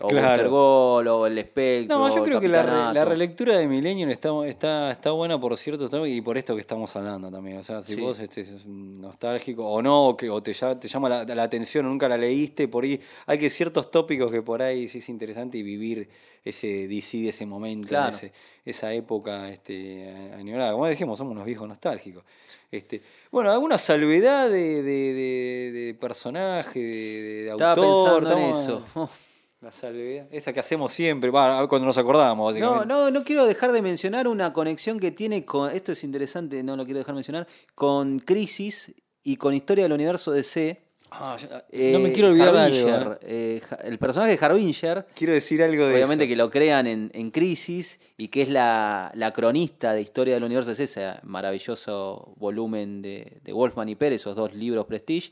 [0.00, 0.54] O Claro.
[0.54, 1.98] O el espectro.
[1.98, 6.06] No, yo creo que la, la relectura de Millennium está, está, está buena por cierto
[6.06, 7.58] y por esto que estamos hablando también.
[7.58, 8.00] O sea, si Sí.
[8.00, 11.86] vos este, nostálgico o no, o que, o te, ya- te llama la, la atención,
[11.86, 15.08] o nunca la leíste, por ahí hay que ciertos tópicos que por ahí sí es
[15.08, 16.08] interesante y vivir
[16.44, 18.10] ese DC de ese momento, Claro.
[18.10, 18.32] ese-
[18.64, 20.72] esa época este, añorada.
[20.72, 22.22] Como dijimos, somos unos viejos nostálgicos.
[22.70, 28.22] Este, bueno, alguna salvedad de, de, de, de personaje, de, de Estaba autor.
[28.22, 28.82] pensando en eso.
[29.60, 32.86] La salvedad, esa que hacemos siempre, va, cuando nos acordamos, No, básicamente.
[32.94, 35.70] no, no quiero dejar de mencionar una conexión que tiene con.
[35.72, 37.48] Esto es interesante, no lo quiero dejar de mencionar.
[37.74, 38.94] Con Crisis
[39.24, 40.80] y con Historia del Universo DC.
[41.10, 42.88] Ah, yo- no Eh, me quiero olvidar de algo.
[42.88, 43.56] Harbinger, ¿eh?
[43.56, 45.06] eh, Ja- el personaje de Harbinger.
[45.14, 46.28] Quiero decir algo de Obviamente eso.
[46.28, 50.44] que lo crean en, en Crisis y que es la, la cronista de Historia del
[50.44, 55.30] Universo DC, ese maravilloso volumen de, de Wolfman y Pérez, esos dos libros Prestige,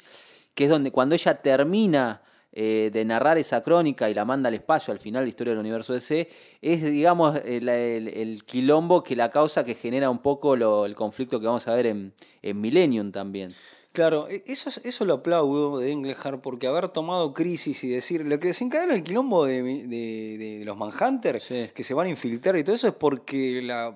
[0.55, 2.23] que es donde cuando ella termina
[2.59, 5.61] eh, de narrar esa crónica y la manda al espacio al final de Historia del
[5.61, 6.27] Universo DC,
[6.63, 10.95] es, digamos, el, el- el quilombo que la causa que genera un poco lo- el
[10.95, 13.53] conflicto que vamos a ver en, en Millennium también.
[13.93, 18.25] Claro, e- eso, es- eso lo aplaudo de Englehart porque haber tomado crisis y decir
[18.25, 21.69] lo que desencadena el quilombo de, de- de los Manhunters, Sí.
[21.75, 23.95] que se van a infiltrar y todo eso es porque la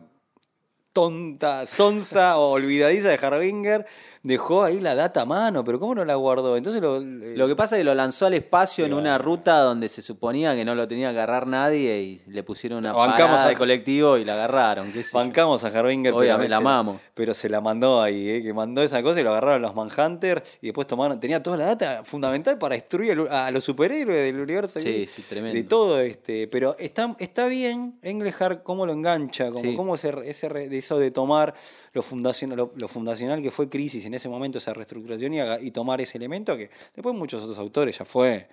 [0.92, 3.86] tonta, sonsa o olvidadiza de Harbinger
[4.22, 6.56] dejó ahí la data a mano, pero ¿cómo no la guardó?
[6.58, 9.60] Entonces lo, eh, Lo que pasa es que lo lanzó al espacio en una ruta
[9.60, 13.30] donde se suponía que no lo tenía que agarrar nadie y le pusieron una Bancamos
[13.30, 14.92] parada a- de colectivo y la agarraron.
[14.92, 15.18] qué sé yo.
[15.18, 17.00] Bancamos a Harbinger, pero, Obviamente, la se- amamos.
[17.14, 20.58] pero se la mandó ahí, eh, que mandó esa cosa y lo agarraron los Manhunters
[20.60, 24.38] y después tomaron, tenía toda la data fundamental para destruir al- a los superhéroes del
[24.38, 24.80] universo.
[24.80, 25.56] Sí, ahí, sí, tremendo.
[25.56, 29.74] De todo este, pero está, está bien Englehart cómo lo engancha, como Sí.
[29.76, 31.54] cómo ese, ese eso de tomar
[31.92, 35.60] lo fundacional, lo, lo fundacional que fue Crisis en ese momento, esa reestructuración y, haga-
[35.60, 38.48] y tomar ese elemento que después muchos otros autores ya fue.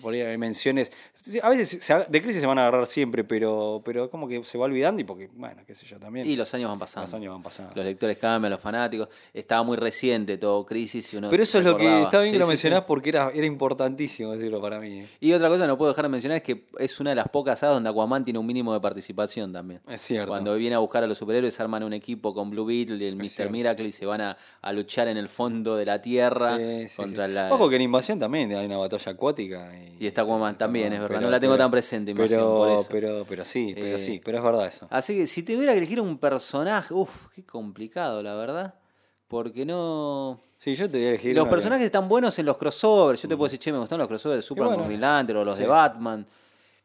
[0.00, 0.90] Por ahí hay menciones.
[1.42, 4.56] A veces se- de crisis se van a agarrar siempre, pero, pero como que se
[4.56, 6.26] va olvidando y porque, bueno, qué sé yo también.
[6.26, 7.06] Y los años van pasando.
[7.06, 7.72] Los años van pasando.
[7.74, 9.08] Los lectores cambian, los fanáticos.
[9.34, 12.32] Estaba muy reciente todo Crisis y uno Pero eso es lo que está bien Sí,
[12.32, 12.84] que lo sí, mencionás sí.
[12.88, 15.00] porque era, era importantísimo decirlo para mí.
[15.00, 15.06] eh.
[15.20, 17.28] Y otra cosa que no puedo dejar de mencionar es que es una de las
[17.28, 19.80] pocas sagas donde Aquaman tiene un mínimo de participación también.
[19.90, 20.28] Es cierto.
[20.28, 23.16] Cuando viene a buscar a los superhéroes, arman un equipo con Blue Beetle y el
[23.16, 23.50] Mr.
[23.50, 26.96] Miracle y se van a, a luchar en el fondo de la Tierra Sí, sí,
[26.96, 27.52] contra la.
[27.52, 29.70] Ojo que en Invasión también hay una batalla acuática.
[29.98, 31.08] Y, Y está Aquaman también, es verdad.
[31.16, 32.86] pero- no la tengo pero- tan presente, pero, por eso.
[32.90, 34.86] Pero, pero sí, pero Eh, sí, pero es verdad eso.
[34.90, 38.74] Así que si tuviera que elegir un personaje, uff, qué complicado, la verdad.
[39.28, 40.40] Porque no.
[40.56, 41.36] Sí, yo te voy a elegir.
[41.36, 43.22] Los que- personajes están buenos en los crossovers.
[43.22, 44.82] Yo te puedo decir, che, me gustaron los crossovers de Superman bueno,
[45.28, 45.60] con o los sí.
[45.62, 46.26] de Batman.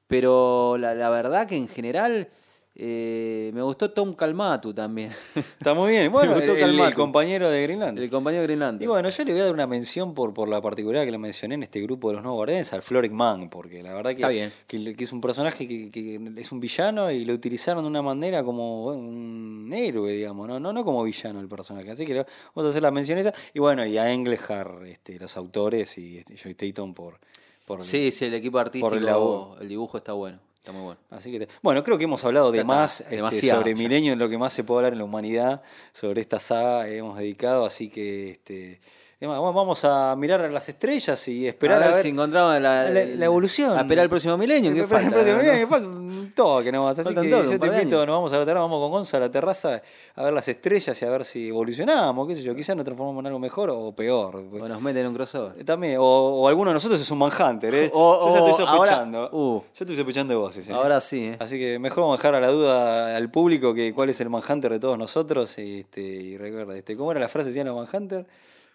[0.07, 2.29] Pero la, la verdad que en general
[2.77, 5.11] eh, me gustó Tom Calmatu también.
[5.35, 6.11] Está muy bien.
[6.11, 7.97] Bueno, el, el- el compañero de Greenland.
[7.99, 8.83] el compañero de Green Lantern.
[8.83, 11.19] Y bueno, yo le voy a dar una mención por, por la particularidad que lo
[11.19, 14.15] mencioné en este grupo de los nuevos guardianes al Floric Man, porque la verdad que,
[14.17, 14.51] Está bien.
[14.67, 18.01] que, que es un personaje que, que es un villano y lo utilizaron de una
[18.01, 20.59] manera como un héroe, digamos, ¿no?
[20.59, 21.91] No, no como villano el personaje.
[21.91, 23.33] Así que vamos a hacer la mención esa.
[23.53, 27.19] Y bueno, y a Englehart, este, los autores y este, Joy Tatum por,
[27.65, 30.39] por sí, sí, el equipo artístico, el dibujo está bueno.
[30.65, 30.99] Está muy bueno.
[31.11, 33.21] Así que, te- bueno, creo que hemos hablado de más este,
[33.59, 33.75] sobre.
[33.75, 35.61] Milenio, en lo que más se puede hablar en la humanidad,
[35.93, 38.79] sobre esta saga hemos dedicado, así que este,
[39.21, 43.05] vamos a mirar a las estrellas y esperar a a ver, si encontramos la, la,
[43.05, 43.77] la evolución.
[43.77, 44.73] A esperar el próximo milenio.
[44.73, 45.09] ¿qué El falta?
[45.09, 46.93] próximo milenio, falta un toque nomás.
[46.99, 48.91] Así Falta un que toque, yo te invito, nos vamos a la terraza, vamos con
[48.91, 49.81] Gonza a la terraza
[50.15, 53.21] a ver las estrellas y a ver si evolucionamos, qué sé yo, quizás nos transformamos
[53.21, 54.35] en algo mejor o peor.
[54.35, 55.63] O nos meten en un crossover.
[55.63, 57.91] También, o, o alguno de nosotros es un Manhunter, ¿eh?
[57.93, 59.29] O- yo ya estoy ahora- sospechando.
[59.31, 59.61] uh.
[59.61, 60.73] yo estoy sospechando de vos, ¿eh?
[60.73, 61.37] Ahora sí, ¿eh?
[61.39, 64.29] Así que mejor vamos a dejar a la duda al público que cuál es el
[64.29, 65.57] Manhunter de todos nosotros.
[65.57, 68.25] Este, y recuerda, este, ¿cómo era la frase que decían los Manhunter?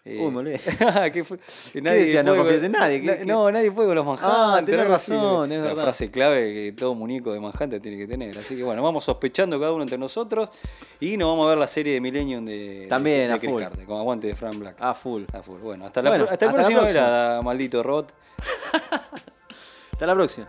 [0.03, 0.59] Eh, Uy, me olvidé.
[1.13, 1.37] ¿qué fue?
[1.71, 2.23] Que decía?
[2.23, 3.23] No puede confíes con- en nadie, ¿qué-?
[3.23, 4.29] No, nadie puede con los Manhunter.
[4.31, 8.35] Ah, tenés razón, es La frase clave que todo muñeco de Manhunter tiene que tener.
[8.35, 10.49] Así que bueno, vamos sospechando cada uno entre nosotros.
[10.99, 13.51] Y nos vamos a ver la serie de Millennium de, También, de, de a Chris
[13.51, 13.61] full.
[13.61, 14.75] Carter, con aguante de Frank Black.
[14.79, 15.23] A full.
[15.33, 15.59] A full.
[15.59, 17.05] Bueno, hasta, la, Bueno, pro- hasta el hasta la próximo próxima.
[17.05, 18.13] velada, maldito robot.
[19.93, 20.47] Hasta la próxima.